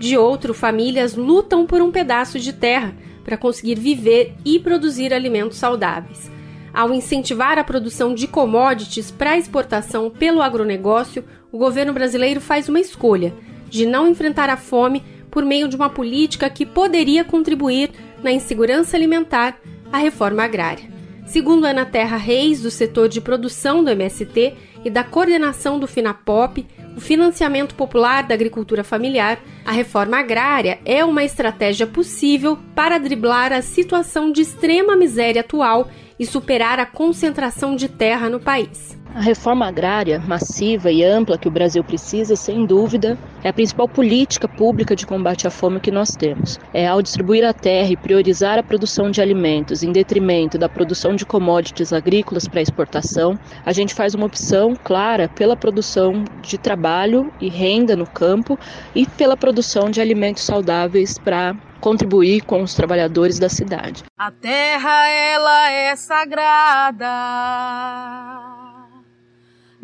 De 0.00 0.16
outro, 0.16 0.54
famílias 0.54 1.14
lutam 1.14 1.66
por 1.66 1.82
um 1.82 1.90
pedaço 1.90 2.38
de 2.40 2.54
terra 2.54 2.96
para 3.22 3.36
conseguir 3.36 3.78
viver 3.78 4.34
e 4.46 4.58
produzir 4.58 5.12
alimentos 5.12 5.58
saudáveis 5.58 6.32
ao 6.74 6.92
incentivar 6.92 7.58
a 7.58 7.64
produção 7.64 8.12
de 8.12 8.26
commodities 8.26 9.10
para 9.10 9.38
exportação 9.38 10.10
pelo 10.10 10.42
agronegócio, 10.42 11.24
o 11.52 11.56
governo 11.56 11.92
brasileiro 11.92 12.40
faz 12.40 12.68
uma 12.68 12.80
escolha 12.80 13.32
de 13.70 13.86
não 13.86 14.08
enfrentar 14.08 14.50
a 14.50 14.56
fome 14.56 15.02
por 15.30 15.44
meio 15.44 15.68
de 15.68 15.76
uma 15.76 15.88
política 15.88 16.50
que 16.50 16.66
poderia 16.66 17.24
contribuir 17.24 17.90
na 18.22 18.32
insegurança 18.32 18.96
alimentar, 18.96 19.58
a 19.92 19.98
reforma 19.98 20.42
agrária. 20.42 20.92
Segundo 21.26 21.64
Ana 21.64 21.86
Terra 21.86 22.16
Reis, 22.16 22.60
do 22.60 22.70
setor 22.70 23.08
de 23.08 23.20
produção 23.20 23.82
do 23.82 23.90
MST 23.90 24.54
e 24.84 24.90
da 24.90 25.02
coordenação 25.02 25.78
do 25.78 25.86
FINAPOP, 25.86 26.66
o 26.96 27.00
financiamento 27.00 27.74
popular 27.74 28.22
da 28.22 28.34
agricultura 28.34 28.84
familiar, 28.84 29.40
a 29.64 29.72
reforma 29.72 30.18
agrária 30.18 30.78
é 30.84 31.04
uma 31.04 31.24
estratégia 31.24 31.86
possível 31.86 32.58
para 32.74 32.98
driblar 32.98 33.52
a 33.52 33.62
situação 33.62 34.30
de 34.30 34.42
extrema 34.42 34.96
miséria 34.96 35.40
atual 35.40 35.88
e 36.18 36.26
superar 36.26 36.78
a 36.78 36.86
concentração 36.86 37.74
de 37.74 37.88
terra 37.88 38.28
no 38.28 38.38
país. 38.38 38.96
A 39.14 39.20
reforma 39.20 39.68
agrária 39.68 40.18
massiva 40.18 40.90
e 40.90 41.04
ampla 41.04 41.38
que 41.38 41.46
o 41.46 41.50
Brasil 41.50 41.84
precisa, 41.84 42.34
sem 42.34 42.66
dúvida, 42.66 43.16
é 43.44 43.48
a 43.48 43.52
principal 43.52 43.86
política 43.86 44.48
pública 44.48 44.96
de 44.96 45.06
combate 45.06 45.46
à 45.46 45.50
fome 45.50 45.78
que 45.78 45.92
nós 45.92 46.16
temos. 46.16 46.58
É 46.72 46.88
ao 46.88 47.00
distribuir 47.00 47.44
a 47.44 47.52
terra 47.52 47.90
e 47.90 47.96
priorizar 47.96 48.58
a 48.58 48.62
produção 48.62 49.12
de 49.12 49.22
alimentos 49.22 49.84
em 49.84 49.92
detrimento 49.92 50.58
da 50.58 50.68
produção 50.68 51.14
de 51.14 51.24
commodities 51.24 51.92
agrícolas 51.92 52.48
para 52.48 52.60
exportação, 52.60 53.38
a 53.64 53.72
gente 53.72 53.94
faz 53.94 54.16
uma 54.16 54.26
opção 54.26 54.74
clara 54.82 55.28
pela 55.28 55.56
produção 55.56 56.24
de 56.42 56.58
trabalho 56.58 57.32
e 57.40 57.48
renda 57.48 57.94
no 57.94 58.08
campo 58.08 58.58
e 58.96 59.06
pela 59.06 59.36
produção 59.36 59.90
de 59.90 60.00
alimentos 60.00 60.42
saudáveis 60.42 61.18
para 61.18 61.54
contribuir 61.80 62.40
com 62.40 62.62
os 62.62 62.74
trabalhadores 62.74 63.38
da 63.38 63.48
cidade. 63.48 64.02
A 64.18 64.32
terra 64.32 65.06
ela 65.06 65.70
é 65.70 65.94
sagrada 65.94 67.04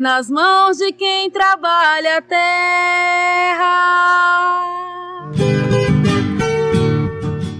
nas 0.01 0.31
mãos 0.31 0.77
de 0.77 0.91
quem 0.93 1.29
trabalha 1.29 2.17
a 2.17 2.21
terra. 2.23 3.61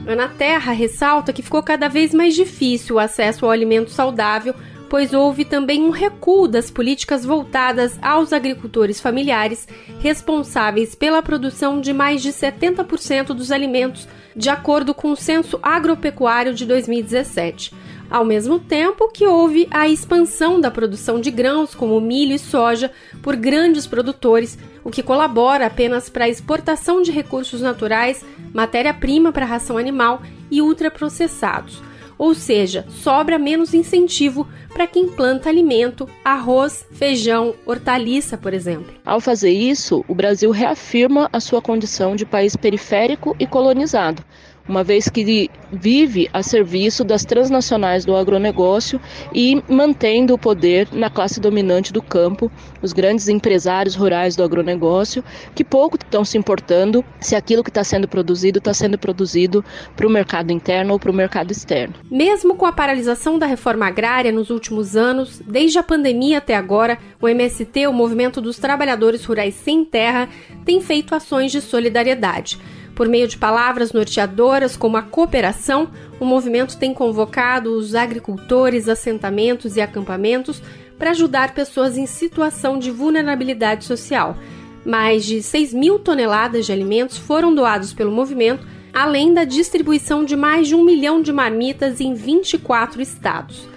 Ana 0.08 0.28
Terra 0.28 0.72
ressalta 0.72 1.32
que 1.32 1.44
ficou 1.44 1.62
cada 1.62 1.88
vez 1.88 2.16
mais 2.16 2.34
difícil 2.34 2.96
o 2.96 3.00
acesso 3.00 3.46
ao 3.46 3.52
alimento 3.52 3.92
saudável 3.92 4.56
pois 4.90 5.14
houve 5.14 5.46
também 5.46 5.84
um 5.84 5.90
recuo 5.90 6.50
das 6.50 6.70
políticas 6.70 7.24
voltadas 7.24 7.98
aos 8.02 8.34
agricultores 8.34 9.00
familiares, 9.00 9.66
responsáveis 10.02 10.96
pela 10.96 11.22
produção 11.22 11.80
de 11.80 11.94
mais 11.94 12.22
de 12.22 12.34
70% 12.34 13.28
dos 13.28 13.54
alimentos, 13.54 14.06
de 14.36 14.50
acordo 14.50 14.94
com 14.94 15.12
o 15.12 15.16
Censo 15.16 15.58
Agropecuário 15.64 16.54
de 16.54 16.66
2017 16.66 17.74
ao 18.12 18.26
mesmo 18.26 18.60
tempo 18.60 19.08
que 19.08 19.26
houve 19.26 19.68
a 19.72 19.88
expansão 19.88 20.60
da 20.60 20.70
produção 20.70 21.22
de 21.22 21.32
grãos 21.32 21.74
como 21.74 22.00
milho 22.02 22.36
e 22.36 22.40
soja 22.40 22.92
por 23.24 23.38
grandes 23.38 23.88
produtores, 23.88 24.60
o 24.84 24.92
que 24.92 25.02
colabora 25.02 25.66
apenas 25.66 26.10
para 26.10 26.26
a 26.26 26.30
exportação 26.30 27.02
de 27.02 27.10
recursos 27.10 27.62
naturais, 27.62 28.24
matéria-prima 28.54 29.32
para 29.32 29.46
ração 29.46 29.78
animal 29.78 30.22
e 30.52 30.62
ultraprocessados. 30.62 31.82
Ou 32.18 32.36
seja, 32.36 32.86
sobra 32.90 33.40
menos 33.40 33.74
incentivo 33.74 34.48
para 34.72 34.86
quem 34.86 35.08
planta 35.08 35.50
alimento, 35.50 36.08
arroz, 36.24 36.86
feijão, 36.92 37.56
hortaliça, 37.66 38.38
por 38.38 38.54
exemplo. 38.54 38.94
Ao 39.04 39.20
fazer 39.20 39.50
isso, 39.50 40.06
o 40.08 40.14
Brasil 40.14 40.52
reafirma 40.52 41.30
a 41.34 41.40
sua 41.40 41.62
condição 41.62 42.16
de 42.16 42.26
país 42.26 42.56
periférico 42.56 43.36
e 43.40 43.48
colonizado 43.48 44.24
uma 44.68 44.84
vez 44.84 45.10
que 45.10 45.50
vive 45.72 46.30
a 46.34 46.44
serviço 46.44 47.04
das 47.04 47.26
transnacionais 47.26 48.06
do 48.06 48.16
agronegócio 48.16 49.00
e 49.34 49.62
mantendo 49.68 50.34
o 50.34 50.38
poder 50.38 50.88
na 50.92 51.10
classe 51.10 51.40
dominante 51.40 51.92
do 51.92 52.02
campo, 52.02 52.52
os 52.82 52.94
grandes 52.94 53.28
empresários 53.28 53.96
rurais 53.96 54.36
do 54.36 54.44
agronegócio, 54.44 55.24
que 55.56 55.64
pouco 55.64 55.98
estão 55.98 56.24
se 56.24 56.38
importando 56.38 57.04
se 57.20 57.36
aquilo 57.36 57.64
que 57.64 57.70
está 57.70 57.84
sendo 57.84 58.08
produzido 58.08 58.60
está 58.60 58.74
sendo 58.74 58.98
produzido 58.98 59.64
para 59.96 60.08
o 60.08 60.10
mercado 60.10 60.52
interno 60.52 60.94
ou 60.94 61.00
para 61.00 61.12
o 61.12 61.14
mercado 61.14 61.52
externo. 61.52 61.96
Mesmo 62.10 62.56
com 62.56 62.66
a 62.66 62.72
paralisação 62.72 63.38
da 63.40 63.46
reforma 63.46 63.88
agrária 63.88 64.32
nos 64.32 64.50
últimos 64.50 64.96
anos, 64.96 65.42
desde 65.46 65.80
a 65.80 65.84
pandemia 65.84 66.38
até 66.38 66.56
agora, 66.56 66.98
o 67.22 67.28
MST, 67.28 67.88
o 67.88 67.94
Movimento 67.94 68.42
dos 68.42 68.58
Trabalhadores 68.58 69.24
Rurais 69.26 69.56
Sem 69.56 69.84
Terra, 69.86 70.30
tem 70.66 70.82
feito 70.82 71.16
ações 71.16 71.52
de 71.52 71.62
solidariedade. 71.62 72.60
Por 73.02 73.10
meio 73.10 73.28
de 73.28 73.36
palavras 73.36 73.94
norteadoras 73.94 74.78
como 74.78 74.96
a 74.96 75.02
cooperação, 75.02 75.90
o 76.20 76.24
movimento 76.24 76.78
tem 76.78 76.94
convocado 76.94 77.76
os 77.76 77.96
agricultores, 77.96 78.88
assentamentos 78.88 79.76
e 79.76 79.82
acampamentos 79.82 80.62
para 81.00 81.10
ajudar 81.10 81.56
pessoas 81.56 81.98
em 81.98 82.06
situação 82.06 82.78
de 82.78 82.92
vulnerabilidade 82.92 83.86
social. 83.86 84.38
Mais 84.86 85.26
de 85.26 85.42
6 85.42 85.74
mil 85.74 85.98
toneladas 85.98 86.68
de 86.68 86.72
alimentos 86.72 87.18
foram 87.18 87.56
doados 87.56 87.92
pelo 87.92 88.12
movimento, 88.12 88.68
além 88.94 89.34
da 89.34 89.46
distribuição 89.46 90.24
de 90.24 90.36
mais 90.36 90.68
de 90.68 90.76
um 90.76 90.86
milhão 90.86 91.24
de 91.24 91.34
marmitas 91.34 92.00
em 92.00 92.14
24 92.14 93.02
estados. 93.02 93.68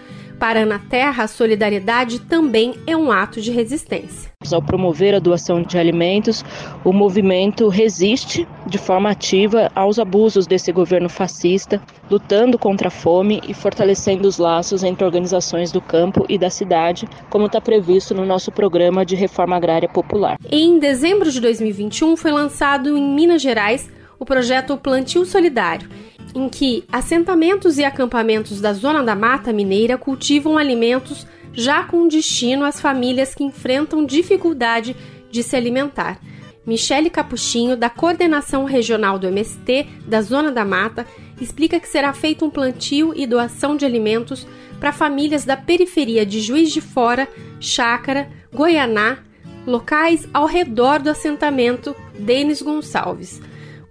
Para 0.44 0.62
a 0.74 0.78
Terra, 0.78 1.24
a 1.24 1.26
solidariedade 1.26 2.20
também 2.20 2.74
é 2.86 2.94
um 2.94 3.10
ato 3.10 3.40
de 3.40 3.50
resistência. 3.50 4.30
Ao 4.52 4.60
promover 4.60 5.14
a 5.14 5.18
doação 5.18 5.62
de 5.62 5.78
alimentos, 5.78 6.44
o 6.84 6.92
movimento 6.92 7.66
resiste 7.68 8.46
de 8.66 8.76
forma 8.76 9.08
ativa 9.08 9.72
aos 9.74 9.98
abusos 9.98 10.46
desse 10.46 10.70
governo 10.70 11.08
fascista, 11.08 11.80
lutando 12.10 12.58
contra 12.58 12.88
a 12.88 12.90
fome 12.90 13.40
e 13.48 13.54
fortalecendo 13.54 14.28
os 14.28 14.36
laços 14.36 14.84
entre 14.84 15.02
organizações 15.02 15.72
do 15.72 15.80
campo 15.80 16.26
e 16.28 16.36
da 16.36 16.50
cidade, 16.50 17.08
como 17.30 17.46
está 17.46 17.58
previsto 17.58 18.14
no 18.14 18.26
nosso 18.26 18.52
programa 18.52 19.02
de 19.02 19.16
reforma 19.16 19.56
agrária 19.56 19.88
popular. 19.88 20.36
Em 20.52 20.78
dezembro 20.78 21.32
de 21.32 21.40
2021 21.40 22.18
foi 22.18 22.32
lançado 22.32 22.98
em 22.98 23.02
Minas 23.02 23.40
Gerais 23.40 23.88
o 24.18 24.24
projeto 24.24 24.76
Plantio 24.76 25.24
Solidário 25.24 25.88
em 26.34 26.48
que 26.48 26.84
assentamentos 26.90 27.78
e 27.78 27.84
acampamentos 27.84 28.60
da 28.60 28.72
Zona 28.72 29.02
da 29.02 29.14
Mata 29.14 29.52
Mineira 29.52 29.96
cultivam 29.96 30.58
alimentos 30.58 31.26
já 31.52 31.84
com 31.84 32.08
destino 32.08 32.64
às 32.64 32.80
famílias 32.80 33.34
que 33.34 33.44
enfrentam 33.44 34.04
dificuldade 34.04 34.96
de 35.30 35.42
se 35.42 35.54
alimentar. 35.54 36.18
Michele 36.66 37.10
Capuchinho, 37.10 37.76
da 37.76 37.90
Coordenação 37.90 38.64
Regional 38.64 39.18
do 39.18 39.28
MST 39.28 39.86
da 40.06 40.22
Zona 40.22 40.50
da 40.50 40.64
Mata, 40.64 41.06
explica 41.40 41.78
que 41.78 41.88
será 41.88 42.12
feito 42.12 42.44
um 42.44 42.50
plantio 42.50 43.12
e 43.14 43.26
doação 43.26 43.76
de 43.76 43.84
alimentos 43.84 44.46
para 44.80 44.92
famílias 44.92 45.44
da 45.44 45.56
periferia 45.56 46.24
de 46.24 46.40
Juiz 46.40 46.72
de 46.72 46.80
Fora, 46.80 47.28
Chácara, 47.60 48.28
Goianá, 48.52 49.18
locais 49.66 50.26
ao 50.32 50.46
redor 50.46 51.00
do 51.00 51.10
assentamento 51.10 51.94
Denis 52.18 52.60
Gonçalves. 52.60 53.40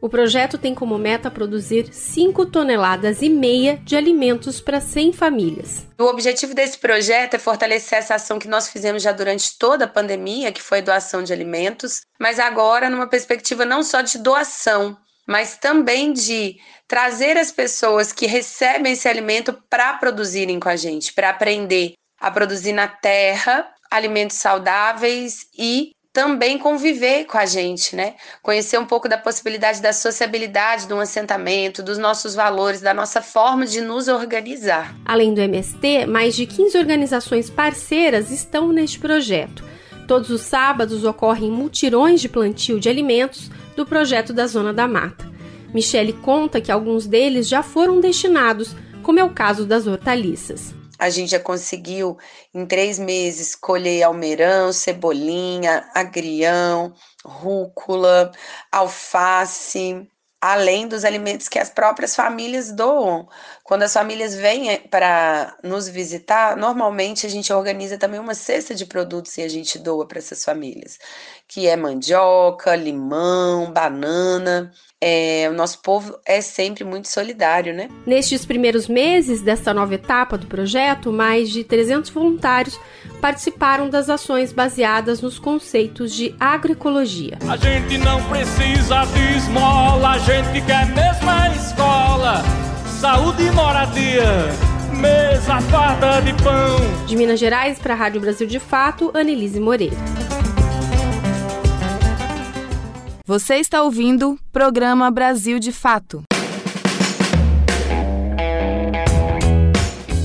O 0.04 0.10
projeto 0.10 0.58
tem 0.58 0.76
como 0.76 0.98
meta 0.98 1.32
produzir 1.32 1.88
5 1.94 2.48
toneladas 2.48 3.22
e 3.22 3.30
meia 3.30 3.78
de 3.86 3.96
alimentos 3.96 4.60
para 4.60 4.82
100 4.82 5.14
famílias. 5.14 5.88
O 5.98 6.04
objetivo 6.04 6.54
desse 6.54 6.78
projeto 6.78 7.36
é 7.36 7.40
fortalecer 7.40 8.00
essa 8.00 8.16
ação 8.16 8.38
que 8.38 8.50
nós 8.50 8.68
fizemos 8.68 9.02
já 9.02 9.14
durante 9.14 9.58
toda 9.58 9.86
a 9.86 9.88
pandemia, 9.88 10.52
que 10.52 10.62
foi 10.62 10.82
doação 10.82 11.24
de 11.24 11.32
alimentos, 11.32 12.02
mas 12.20 12.38
agora 12.38 12.90
numa 12.90 13.08
perspectiva 13.08 13.64
não 13.64 13.82
só 13.82 14.02
de 14.02 14.18
doação, 14.18 14.98
mas 15.26 15.56
também 15.58 16.12
de 16.12 16.58
trazer 16.86 17.38
as 17.38 17.50
pessoas 17.50 18.12
que 18.12 18.26
recebem 18.26 18.92
esse 18.92 19.08
alimento 19.08 19.58
para 19.70 19.94
produzirem 19.94 20.60
com 20.60 20.68
a 20.68 20.76
gente, 20.76 21.14
para 21.14 21.30
aprender 21.30 21.94
a 22.20 22.30
produzir 22.30 22.74
na 22.74 22.90
terra 22.90 23.74
alimentos 23.90 24.36
saudáveis 24.36 25.48
e 25.58 25.92
também 26.14 26.60
conviver 26.60 27.26
com 27.26 27.40
a 27.40 27.46
gente, 27.48 27.96
né? 27.96 28.14
Conhecer 28.44 28.78
um 28.78 28.86
pouco 28.86 29.10
da 29.10 29.18
possibilidade 29.18 29.82
da 29.82 29.92
sociabilidade 29.92 30.86
de 30.86 30.94
um 30.94 31.00
assentamento, 31.00 31.82
dos 31.82 31.98
nossos 31.98 32.36
valores, 32.36 32.82
da 32.82 32.94
nossa 32.94 33.20
forma 33.20 33.66
de 33.66 33.82
nos 33.82 34.08
organizar. 34.08 34.96
Além 35.04 35.34
do 35.34 35.42
MST, 35.42 36.06
mais 36.06 36.36
de 36.36 36.46
15 36.46 36.78
organizações 36.78 37.50
parceiras 37.50 38.30
estão 38.30 38.72
neste 38.72 39.00
projeto. 39.00 39.66
Todos 40.08 40.30
os 40.30 40.42
sábados 40.42 41.04
ocorrem 41.04 41.50
mutirões 41.50 42.22
de 42.22 42.30
plantio 42.30 42.80
de 42.80 42.90
alimentos 42.90 43.50
do 43.76 43.84
projeto 43.84 44.32
da 44.32 44.46
Zona 44.46 44.72
da 44.72 44.88
Mata. 44.88 45.28
Michele 45.74 46.14
conta 46.14 46.62
que 46.62 46.72
alguns 46.72 47.08
deles 47.08 47.48
já 47.48 47.64
foram 47.64 48.00
destinados, 48.00 48.76
como 49.02 49.20
é 49.20 49.24
o 49.24 49.32
caso 49.32 49.66
das 49.66 49.88
hortaliças. 49.88 50.76
A 51.00 51.10
gente 51.10 51.32
já 51.32 51.40
conseguiu, 51.40 52.18
em 52.54 52.66
três 52.66 53.00
meses, 53.00 53.56
colher 53.56 54.04
almeirão, 54.04 54.72
cebolinha, 54.72 55.90
agrião, 55.94 56.94
rúcula, 57.26 58.32
alface, 58.72 60.08
além 60.42 60.88
dos 60.88 61.06
alimentos 61.06 61.48
que 61.48 61.58
as 61.58 61.70
próprias 61.70 62.16
famílias 62.16 62.72
doam. 62.72 63.28
Quando 63.64 63.84
as 63.84 63.94
famílias 63.94 64.36
vêm 64.36 64.70
eh, 64.70 64.82
para 64.92 65.56
nos 65.64 65.88
visitar, 65.88 66.58
normalmente 66.58 67.26
a 67.26 67.30
gente 67.30 67.52
organiza 67.54 67.98
também 67.98 68.20
uma 68.20 68.36
cesta 68.36 68.76
de 68.76 68.86
produtos 68.86 69.38
e 69.38 69.42
a 69.42 69.48
gente 69.48 69.80
doa 69.80 70.06
para 70.06 70.20
essas 70.20 70.44
famílias, 70.44 71.00
que 71.48 71.66
é 71.66 71.78
mandioca, 71.78 72.76
limão, 72.76 73.72
banana. 73.72 74.70
É, 75.00 75.48
o 75.50 75.54
nosso 75.54 75.82
povo 75.82 76.18
é 76.26 76.42
sempre 76.42 76.84
muito 76.84 77.08
solidário, 77.08 77.74
né? 77.74 77.90
Nestes 78.06 78.46
primeiros 78.46 78.88
meses 78.88 79.42
desta 79.42 79.74
nova 79.74 79.96
etapa 79.96 80.38
do 80.38 80.48
projeto, 80.48 81.12
mais 81.12 81.50
de 81.50 81.64
300 81.64 82.10
voluntários 82.10 82.78
participaram 83.22 83.90
das 83.90 84.10
ações 84.10 84.52
baseadas 84.52 85.22
nos 85.22 85.40
conceitos 85.40 86.14
de 86.14 86.36
agroecologia. 86.38 87.38
A 87.50 87.56
gente 87.56 87.98
não 87.98 88.22
precisa 88.30 89.06
de 89.06 89.38
esmola, 89.38 90.10
a 90.10 90.20
gente 90.20 90.66
quer 90.66 90.86
mesmo 90.88 91.30
a 91.30 91.50
escola, 91.56 92.44
saúde 93.04 93.44
e 93.44 93.52
moradia. 93.52 94.24
Mesa 94.98 95.60
farta 95.64 96.22
de 96.22 96.32
pão. 96.42 96.78
De 97.06 97.18
Minas 97.18 97.38
Gerais 97.38 97.78
para 97.78 97.94
a 97.94 97.98
Rádio 97.98 98.22
Brasil 98.22 98.48
de 98.48 98.62
Fato, 98.62 99.12
Anelise 99.14 99.60
Moreira. 99.60 99.98
Você 103.26 103.56
está 103.56 103.84
ouvindo 103.84 104.40
Programa 104.54 105.12
Brasil 105.12 105.60
de 105.60 105.74
Fato. 105.74 106.24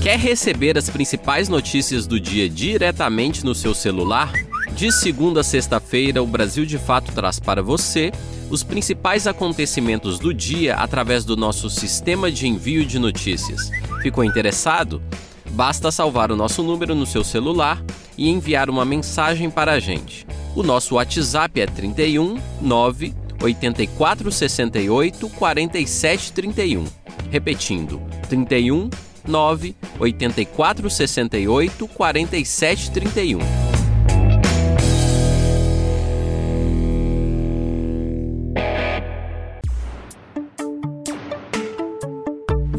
Quer 0.01 0.17
receber 0.17 0.77
as 0.77 0.89
principais 0.89 1.49
notícias 1.49 2.07
do 2.07 2.17
dia 2.17 2.49
diretamente 2.49 3.43
no 3.43 3.53
seu 3.53 3.75
celular? 3.75 4.31
De 4.71 4.89
segunda 4.89 5.41
a 5.41 5.43
sexta-feira, 5.43 6.23
o 6.23 6.25
Brasil 6.25 6.65
de 6.65 6.77
Fato 6.77 7.11
traz 7.11 7.41
para 7.41 7.61
você 7.61 8.13
os 8.49 8.63
principais 8.63 9.27
acontecimentos 9.27 10.17
do 10.17 10.33
dia 10.33 10.75
através 10.75 11.23
do 11.23 11.37
nosso 11.37 11.69
sistema 11.69 12.31
de 12.31 12.47
envio 12.47 12.85
de 12.85 12.97
notícias. 12.97 13.69
Ficou 14.01 14.23
interessado? 14.23 15.01
Basta 15.51 15.91
salvar 15.91 16.31
o 16.31 16.35
nosso 16.35 16.63
número 16.63 16.95
no 16.95 17.05
seu 17.05 17.23
celular 17.23 17.83
e 18.17 18.29
enviar 18.29 18.69
uma 18.69 18.85
mensagem 18.85 19.49
para 19.49 19.73
a 19.73 19.79
gente. 19.79 20.25
O 20.55 20.63
nosso 20.63 20.95
WhatsApp 20.95 21.61
é 21.61 21.65
31 21.65 22.37
9 22.61 23.13
84 23.41 24.31
68 24.31 25.29
47 25.29 26.33
31. 26.33 26.85
Repetindo, 27.29 28.01
31 28.27 28.89
9 29.27 29.75
84 29.99 30.89
68 30.89 31.87
47 31.87 32.91
31. 32.91 33.68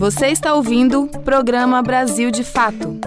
Você 0.00 0.28
está 0.28 0.54
ouvindo 0.54 1.02
o 1.02 1.20
programa 1.20 1.82
Brasil 1.82 2.30
de 2.30 2.42
Fato. 2.42 2.98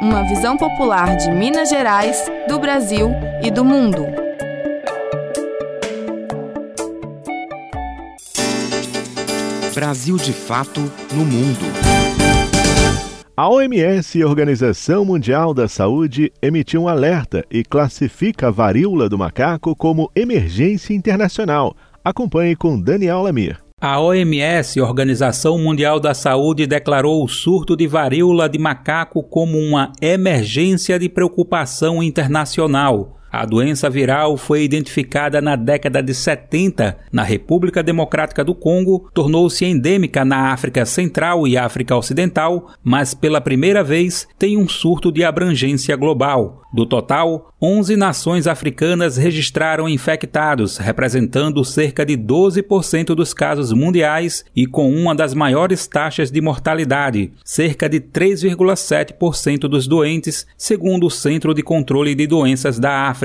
uma 0.00 0.26
visão 0.26 0.56
popular 0.56 1.14
de 1.14 1.30
Minas 1.30 1.68
Gerais, 1.68 2.24
do 2.48 2.58
Brasil 2.58 3.10
e 3.42 3.50
do 3.50 3.66
mundo. 3.66 4.06
Brasil 9.74 10.16
de 10.16 10.32
Fato 10.32 10.80
no 11.12 11.26
Mundo. 11.26 11.66
A 13.36 13.50
OMS, 13.50 14.24
Organização 14.24 15.04
Mundial 15.04 15.52
da 15.52 15.68
Saúde, 15.68 16.32
emitiu 16.40 16.84
um 16.84 16.88
alerta 16.88 17.44
e 17.50 17.62
classifica 17.62 18.48
a 18.48 18.50
varíola 18.50 19.06
do 19.06 19.18
macaco 19.18 19.76
como 19.76 20.10
emergência 20.16 20.94
internacional. 20.94 21.76
Acompanhe 22.02 22.56
com 22.56 22.80
Daniel 22.80 23.20
Lamir. 23.20 23.61
A 23.84 23.98
OMS, 23.98 24.80
Organização 24.80 25.58
Mundial 25.58 25.98
da 25.98 26.14
Saúde, 26.14 26.68
declarou 26.68 27.24
o 27.24 27.26
surto 27.26 27.76
de 27.76 27.88
varíola 27.88 28.48
de 28.48 28.56
macaco 28.56 29.24
como 29.24 29.58
uma 29.58 29.90
emergência 30.00 31.00
de 31.00 31.08
preocupação 31.08 32.00
internacional. 32.00 33.18
A 33.32 33.46
doença 33.46 33.88
viral 33.88 34.36
foi 34.36 34.62
identificada 34.62 35.40
na 35.40 35.56
década 35.56 36.02
de 36.02 36.12
70 36.12 36.98
na 37.10 37.22
República 37.22 37.82
Democrática 37.82 38.44
do 38.44 38.54
Congo, 38.54 39.08
tornou-se 39.14 39.64
endêmica 39.64 40.22
na 40.22 40.52
África 40.52 40.84
Central 40.84 41.48
e 41.48 41.56
África 41.56 41.96
Ocidental, 41.96 42.74
mas 42.84 43.14
pela 43.14 43.40
primeira 43.40 43.82
vez 43.82 44.28
tem 44.38 44.58
um 44.58 44.68
surto 44.68 45.10
de 45.10 45.24
abrangência 45.24 45.96
global. 45.96 46.60
Do 46.74 46.84
total, 46.84 47.52
11 47.60 47.96
nações 47.96 48.46
africanas 48.46 49.16
registraram 49.16 49.88
infectados, 49.88 50.78
representando 50.78 51.64
cerca 51.64 52.04
de 52.04 52.16
12% 52.16 53.14
dos 53.14 53.32
casos 53.32 53.72
mundiais 53.72 54.44
e 54.56 54.66
com 54.66 54.90
uma 54.90 55.14
das 55.14 55.32
maiores 55.32 55.86
taxas 55.86 56.30
de 56.30 56.40
mortalidade, 56.40 57.32
cerca 57.44 57.88
de 57.88 58.00
3,7% 58.00 59.60
dos 59.68 59.86
doentes, 59.86 60.46
segundo 60.56 61.06
o 61.06 61.10
Centro 61.10 61.54
de 61.54 61.62
Controle 61.62 62.14
de 62.14 62.26
Doenças 62.26 62.78
da 62.78 63.08
África. 63.08 63.21